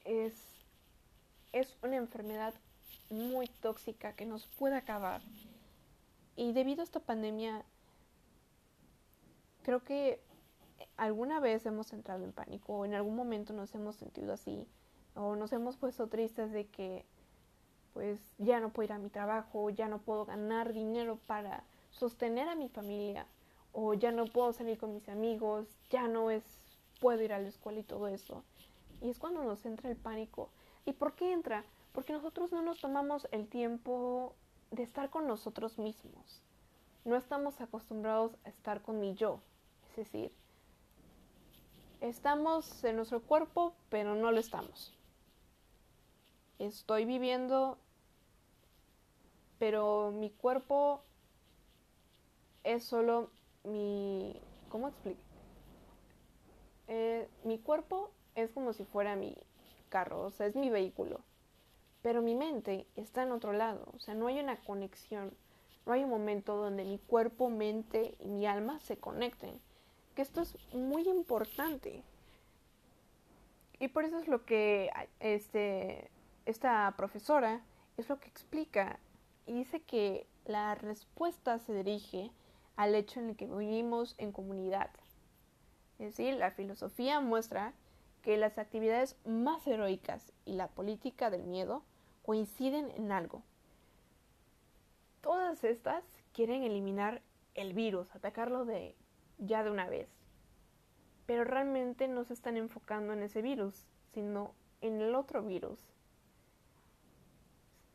es, 0.06 0.36
es 1.54 1.76
una 1.82 1.96
enfermedad 1.96 2.54
muy 3.10 3.48
tóxica 3.48 4.14
que 4.14 4.28
nos 4.28 4.46
puede 4.46 4.76
acabar. 4.76 5.24
Y 6.38 6.54
debido 6.54 6.82
a 6.82 6.84
esta 6.84 7.00
pandemia, 7.00 7.66
creo 9.64 9.84
que 9.84 10.22
alguna 10.96 11.40
vez 11.40 11.66
hemos 11.66 11.92
entrado 11.92 12.24
en 12.24 12.32
pánico 12.32 12.74
o 12.74 12.86
en 12.86 12.94
algún 12.94 13.16
momento 13.16 13.54
nos 13.54 13.74
hemos 13.74 13.96
sentido 13.96 14.32
así 14.32 14.68
o 15.16 15.36
nos 15.36 15.52
hemos 15.52 15.78
puesto 15.78 16.08
tristes 16.08 16.52
de 16.52 16.68
que 16.68 17.06
pues 17.94 18.20
ya 18.38 18.60
no 18.60 18.70
puedo 18.70 18.86
ir 18.86 18.94
a 18.94 19.00
mi 19.00 19.10
trabajo, 19.10 19.72
ya 19.72 19.88
no 19.88 19.98
puedo 19.98 20.26
ganar 20.26 20.74
dinero 20.74 21.20
para 21.26 21.64
sostener 21.90 22.48
a 22.48 22.56
mi 22.56 22.70
familia 22.70 23.26
o 23.72 23.96
ya 23.96 24.12
no 24.12 24.26
puedo 24.26 24.54
salir 24.54 24.78
con 24.78 24.94
mis 24.94 25.10
amigos, 25.10 25.68
ya 25.90 26.08
no 26.08 26.30
es 26.30 26.44
puedo 27.02 27.24
ir 27.24 27.34
a 27.34 27.40
la 27.40 27.48
escuela 27.48 27.80
y 27.80 27.84
todo 27.84 28.08
eso. 28.08 28.44
Y 29.02 29.10
es 29.10 29.18
cuando 29.18 29.44
nos 29.44 29.66
entra 29.66 29.90
el 29.90 29.98
pánico. 29.98 30.50
¿Y 30.86 30.94
por 30.94 31.16
qué 31.16 31.32
entra? 31.32 31.64
Porque 31.94 32.14
nosotros 32.14 32.52
no 32.52 32.62
nos 32.62 32.80
tomamos 32.80 33.28
el 33.32 33.48
tiempo 33.48 34.36
de 34.72 34.84
estar 34.84 35.10
con 35.10 35.28
nosotros 35.28 35.78
mismos. 35.78 36.42
No 37.06 37.16
estamos 37.16 37.62
acostumbrados 37.62 38.36
a 38.46 38.50
estar 38.50 38.82
con 38.82 39.00
mi 39.00 39.16
yo. 39.16 39.40
Es 39.90 39.96
decir, 39.98 40.32
Estamos 42.02 42.84
en 42.84 42.96
nuestro 42.96 43.24
cuerpo, 43.24 43.74
pero 43.90 44.14
no 44.14 44.32
lo 44.32 44.40
estamos. 44.40 44.94
Estoy 46.60 47.06
viviendo, 47.06 47.80
pero 49.58 50.12
mi 50.12 50.30
cuerpo 50.30 51.02
es 52.64 52.84
solo 52.84 53.32
mi... 53.64 54.40
¿Cómo 54.70 54.90
explico? 54.90 55.20
Eh, 56.88 57.28
mi 57.44 57.58
cuerpo 57.58 58.12
es 58.36 58.52
como 58.52 58.74
si 58.74 58.86
fuera 58.86 59.16
mi 59.16 59.36
carro, 59.90 60.22
o 60.22 60.30
sea, 60.30 60.46
es 60.46 60.56
mi 60.56 60.70
vehículo. 60.70 61.22
Pero 62.02 62.22
mi 62.22 62.36
mente 62.36 62.88
está 62.96 63.24
en 63.24 63.32
otro 63.32 63.54
lado, 63.54 63.92
o 63.96 64.00
sea, 64.00 64.14
no 64.14 64.28
hay 64.28 64.40
una 64.40 64.56
conexión, 64.58 65.34
no 65.86 65.94
hay 65.94 66.04
un 66.04 66.10
momento 66.10 66.56
donde 66.56 66.84
mi 66.84 67.00
cuerpo, 67.00 67.50
mente 67.50 68.16
y 68.20 68.28
mi 68.28 68.46
alma 68.46 68.80
se 68.80 68.98
conecten 68.98 69.60
que 70.18 70.24
esto 70.24 70.42
es 70.42 70.58
muy 70.74 71.08
importante. 71.08 72.04
Y 73.78 73.88
por 73.90 74.04
eso 74.04 74.18
es 74.18 74.28
lo 74.28 74.46
que 74.46 74.90
este, 75.20 76.10
esta 76.48 76.92
profesora 76.98 77.62
es 77.98 78.10
lo 78.10 78.20
que 78.20 78.28
explica 78.28 79.00
y 79.46 79.54
dice 79.54 79.80
que 79.84 80.26
la 80.46 80.74
respuesta 80.74 81.60
se 81.60 81.72
dirige 81.76 82.32
al 82.78 82.96
hecho 82.96 83.20
en 83.20 83.30
el 83.30 83.36
que 83.36 83.46
vivimos 83.46 84.16
en 84.18 84.32
comunidad. 84.32 84.90
Es 86.00 86.18
decir, 86.18 86.34
la 86.34 86.50
filosofía 86.50 87.20
muestra 87.20 87.74
que 88.28 88.36
las 88.36 88.58
actividades 88.58 89.16
más 89.24 89.66
heroicas 89.68 90.34
y 90.44 90.52
la 90.52 90.68
política 90.68 91.30
del 91.30 91.46
miedo 91.46 91.86
coinciden 92.26 92.92
en 92.98 93.14
algo. 93.14 93.42
Todas 95.22 95.64
estas 95.64 96.04
quieren 96.34 96.64
eliminar 96.64 97.22
el 97.56 97.72
virus, 97.72 98.14
atacarlo 98.14 98.66
de 98.66 98.96
ya 99.38 99.64
de 99.64 99.72
una 99.72 99.88
vez. 99.88 100.10
Pero 101.26 101.46
realmente 101.46 102.10
no 102.10 102.26
se 102.26 102.34
están 102.34 102.58
enfocando 102.58 103.14
en 103.14 103.24
ese 103.24 103.42
virus, 103.42 103.86
sino 104.12 104.54
en 104.82 105.00
el 105.00 105.16
otro 105.16 105.42
virus. 105.42 105.80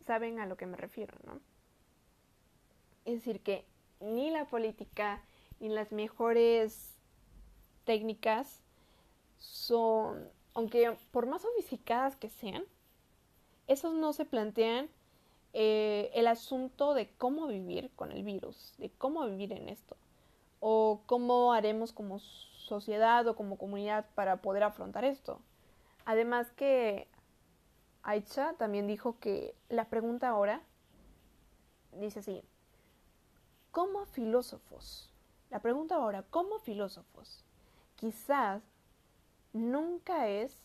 Saben 0.07 0.41
a 0.41 0.47
lo 0.47 0.57
que 0.57 0.65
me 0.65 0.79
refiero, 0.79 1.15
¿no? 1.27 1.41
Es 3.05 3.17
decir, 3.17 3.43
que 3.43 3.67
ni 4.01 4.31
la 4.31 4.47
política 4.47 5.23
ni 5.61 5.69
las 5.69 5.93
mejores 5.93 6.97
técnicas 7.85 8.62
son, 9.43 10.29
aunque 10.55 10.97
por 11.11 11.27
más 11.27 11.43
sofisticadas 11.43 12.17
que 12.17 12.31
sean, 12.31 12.65
esos 13.67 13.93
no 13.95 14.13
se 14.13 14.25
plantean 14.25 14.89
eh, 15.53 16.11
el 16.15 16.29
asunto 16.29 16.95
de 16.95 17.11
cómo 17.19 17.49
vivir 17.49 17.91
con 17.97 18.13
el 18.13 18.23
virus, 18.23 18.75
de 18.79 18.91
cómo 18.91 19.27
vivir 19.27 19.53
en 19.53 19.69
esto 19.69 19.97
o 20.61 21.03
cómo 21.07 21.53
haremos 21.53 21.93
como 21.93 22.21
sociedad 22.21 23.27
o 23.27 23.35
como 23.35 23.59
comunidad 23.59 24.07
para 24.15 24.37
poder 24.37 24.63
afrontar 24.63 25.05
esto. 25.05 25.41
Además 26.05 26.53
que 26.53 27.09
Aicha 28.05 28.55
también 28.55 28.87
dijo 28.87 29.19
que 29.19 29.57
la 29.69 29.87
pregunta 29.87 30.29
ahora 30.29 30.63
dice 31.99 32.21
así, 32.21 32.43
como 33.73 34.07
filósofos, 34.07 35.11
la 35.51 35.61
pregunta 35.61 35.97
ahora, 35.97 36.23
como 36.31 36.59
filósofos, 36.61 37.45
quizás 37.97 38.63
nunca 39.53 40.29
es 40.29 40.63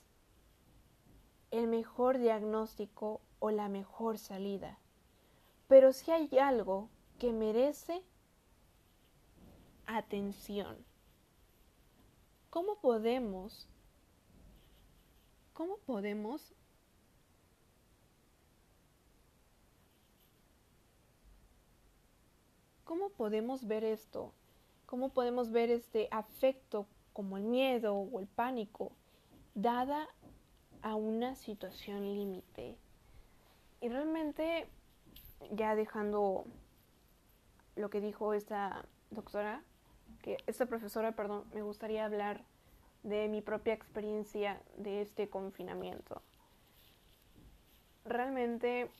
el 1.51 1.67
mejor 1.67 2.17
diagnóstico 2.17 3.21
o 3.39 3.51
la 3.51 3.69
mejor 3.69 4.17
salida, 4.17 4.79
pero 5.67 5.93
si 5.93 6.11
hay 6.11 6.37
algo 6.39 6.89
que 7.19 7.33
merece 7.33 8.03
atención. 9.85 10.77
¿Cómo 12.49 12.75
podemos, 12.79 13.67
cómo 15.53 15.77
podemos 15.77 16.53
¿Cómo 22.87 23.09
podemos 23.09 23.67
ver 23.67 23.83
esto? 23.83 24.31
¿Cómo 24.85 25.09
podemos 25.09 25.51
ver 25.51 25.69
este 25.69 26.07
afecto 26.09 26.87
como 27.17 27.37
el 27.37 27.45
miedo 27.45 27.95
o 27.95 28.19
el 28.19 28.27
pánico, 28.27 28.91
dada 29.55 30.07
a 30.83 30.93
una 30.93 31.33
situación 31.33 32.13
límite. 32.13 32.77
Y 33.81 33.89
realmente, 33.89 34.67
ya 35.49 35.75
dejando 35.75 36.45
lo 37.75 37.89
que 37.89 38.01
dijo 38.01 38.35
esta 38.35 38.85
doctora, 39.09 39.63
que 40.21 40.37
esta 40.45 40.67
profesora, 40.67 41.13
perdón, 41.13 41.45
me 41.55 41.63
gustaría 41.63 42.05
hablar 42.05 42.43
de 43.01 43.27
mi 43.29 43.41
propia 43.41 43.73
experiencia 43.73 44.61
de 44.77 45.01
este 45.01 45.27
confinamiento. 45.27 46.21
Realmente 48.05 48.91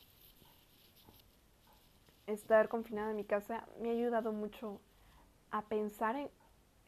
estar 2.26 2.68
confinada 2.68 3.10
en 3.10 3.16
mi 3.16 3.24
casa 3.24 3.64
me 3.80 3.90
ha 3.90 3.92
ayudado 3.92 4.32
mucho 4.32 4.80
a 5.52 5.62
pensar 5.62 6.16
en, 6.16 6.30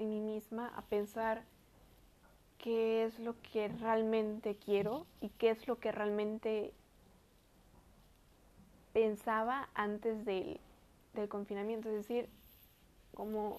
en 0.00 0.08
mí 0.08 0.20
misma, 0.20 0.72
a 0.76 0.82
pensar 0.82 1.44
qué 2.58 3.04
es 3.04 3.18
lo 3.18 3.34
que 3.52 3.68
realmente 3.68 4.56
quiero 4.56 5.06
y 5.20 5.28
qué 5.28 5.50
es 5.50 5.68
lo 5.68 5.78
que 5.78 5.92
realmente 5.92 6.72
pensaba 8.92 9.68
antes 9.74 10.24
del, 10.24 10.58
confinamiento. 11.28 11.88
Es 11.90 11.96
decir, 11.96 12.28
como 13.14 13.58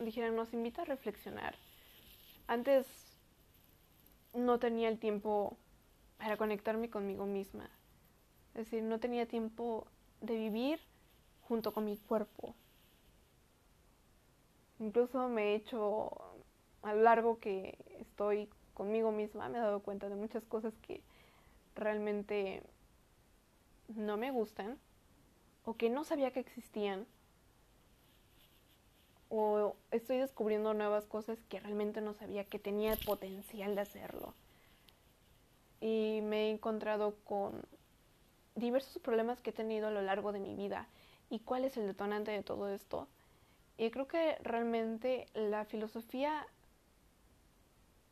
dijeron, 0.00 0.36
nos 0.36 0.54
invita 0.54 0.82
a 0.82 0.84
reflexionar. 0.86 1.54
Antes 2.46 2.86
no 4.32 4.58
tenía 4.58 4.88
el 4.88 4.98
tiempo 4.98 5.56
para 6.16 6.36
conectarme 6.38 6.88
conmigo 6.88 7.26
misma. 7.26 7.68
Es 8.54 8.66
decir, 8.70 8.82
no 8.82 8.98
tenía 9.00 9.26
tiempo 9.26 9.86
de 10.22 10.36
vivir 10.36 10.80
junto 11.42 11.72
con 11.72 11.84
mi 11.84 11.98
cuerpo. 11.98 12.54
Incluso 14.78 15.28
me 15.28 15.52
he 15.52 15.54
hecho 15.54 16.10
a 16.82 16.94
lo 16.94 17.02
largo 17.02 17.38
que 17.38 17.78
estoy 18.00 18.48
conmigo 18.74 19.10
misma, 19.10 19.48
me 19.48 19.58
he 19.58 19.60
dado 19.60 19.80
cuenta 19.80 20.08
de 20.08 20.16
muchas 20.16 20.44
cosas 20.44 20.74
que 20.82 21.02
realmente 21.74 22.62
no 23.88 24.16
me 24.16 24.30
gustan 24.30 24.78
o 25.64 25.74
que 25.74 25.90
no 25.90 26.04
sabía 26.04 26.32
que 26.32 26.40
existían 26.40 27.06
o 29.28 29.74
estoy 29.90 30.18
descubriendo 30.18 30.74
nuevas 30.74 31.06
cosas 31.06 31.38
que 31.48 31.60
realmente 31.60 32.00
no 32.00 32.14
sabía 32.14 32.44
que 32.44 32.58
tenía 32.58 32.96
potencial 33.04 33.74
de 33.74 33.80
hacerlo. 33.80 34.34
Y 35.80 36.20
me 36.22 36.46
he 36.46 36.50
encontrado 36.50 37.14
con 37.24 37.62
diversos 38.54 39.02
problemas 39.02 39.40
que 39.40 39.50
he 39.50 39.52
tenido 39.52 39.88
a 39.88 39.90
lo 39.90 40.02
largo 40.02 40.32
de 40.32 40.40
mi 40.40 40.54
vida 40.54 40.88
y 41.28 41.40
cuál 41.40 41.64
es 41.64 41.76
el 41.76 41.86
detonante 41.86 42.30
de 42.30 42.42
todo 42.42 42.68
esto. 42.68 43.08
Y 43.78 43.90
creo 43.90 44.08
que 44.08 44.36
realmente 44.42 45.26
la 45.34 45.64
filosofía 45.64 46.46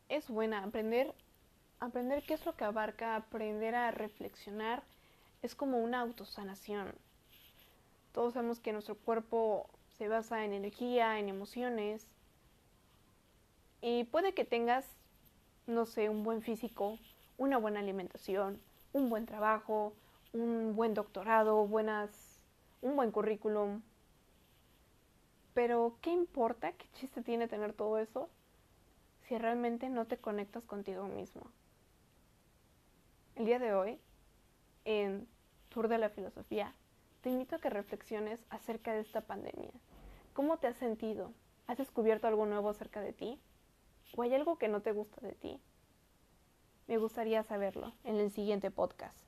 es 0.09 0.29
buena. 0.29 0.63
Aprender, 0.63 1.15
aprender 1.81 2.23
qué 2.23 2.35
es 2.35 2.45
lo 2.45 2.55
que 2.55 2.65
abarca, 2.65 3.17
aprender 3.17 3.75
a 3.75 3.91
reflexionar, 3.91 4.83
es 5.43 5.55
como 5.55 5.79
una 5.79 6.01
autosanación. 6.01 6.95
Todos 8.13 8.35
sabemos 8.35 8.61
que 8.61 8.73
nuestro 8.73 8.95
cuerpo 8.95 9.69
se 9.99 10.09
basa 10.09 10.45
en 10.45 10.53
energía, 10.53 11.19
en 11.19 11.29
emociones. 11.29 12.07
Y 13.81 14.05
puede 14.05 14.35
que 14.35 14.45
tengas, 14.45 14.87
no 15.67 15.87
sé, 15.87 16.09
un 16.09 16.25
buen 16.25 16.43
físico, 16.43 16.99
una 17.39 17.59
buena 17.59 17.81
alimentación, 17.81 18.61
un 18.93 19.11
buen 19.11 19.27
trabajo, 19.27 19.95
un 20.33 20.75
buen 20.77 20.95
doctorado, 20.95 21.67
buenas, 21.67 22.11
un 22.83 22.97
buen 22.97 23.11
currículum. 23.11 23.83
Pero, 25.55 25.97
¿qué 26.03 26.11
importa? 26.11 26.73
¿Qué 26.73 26.87
chiste 26.93 27.23
tiene 27.23 27.49
tener 27.49 27.73
todo 27.73 27.99
eso 27.99 28.29
si 29.29 29.39
realmente 29.39 29.89
no 29.89 30.07
te 30.07 30.19
conectas 30.19 30.65
contigo 30.65 31.07
mismo. 31.07 31.51
El 33.37 33.47
día 33.47 33.59
de 33.59 33.75
hoy, 33.75 33.99
en 34.85 35.27
Tour 35.71 35.89
de 35.89 35.99
la 35.99 36.11
Filosofía, 36.11 36.75
te 37.23 37.31
invito 37.31 37.57
a 37.57 37.59
que 37.59 37.71
reflexiones 37.71 38.45
acerca 38.51 38.93
de 38.93 39.01
esta 39.01 39.23
pandemia. 39.23 39.73
¿Cómo 40.35 40.59
te 40.59 40.67
has 40.67 40.77
sentido? 40.77 41.33
¿Has 41.67 41.79
descubierto 41.79 42.27
algo 42.27 42.45
nuevo 42.45 42.69
acerca 42.69 43.01
de 43.01 43.13
ti? 43.13 43.41
¿O 44.17 44.23
hay 44.23 44.35
algo 44.35 44.59
que 44.59 44.69
no 44.69 44.83
te 44.83 44.93
gusta 44.93 45.21
de 45.27 45.33
ti? 45.33 45.61
Me 46.87 46.99
gustaría 46.99 47.43
saberlo 47.43 47.95
en 48.05 48.17
el 48.17 48.31
siguiente 48.31 48.71
podcast. 48.71 49.24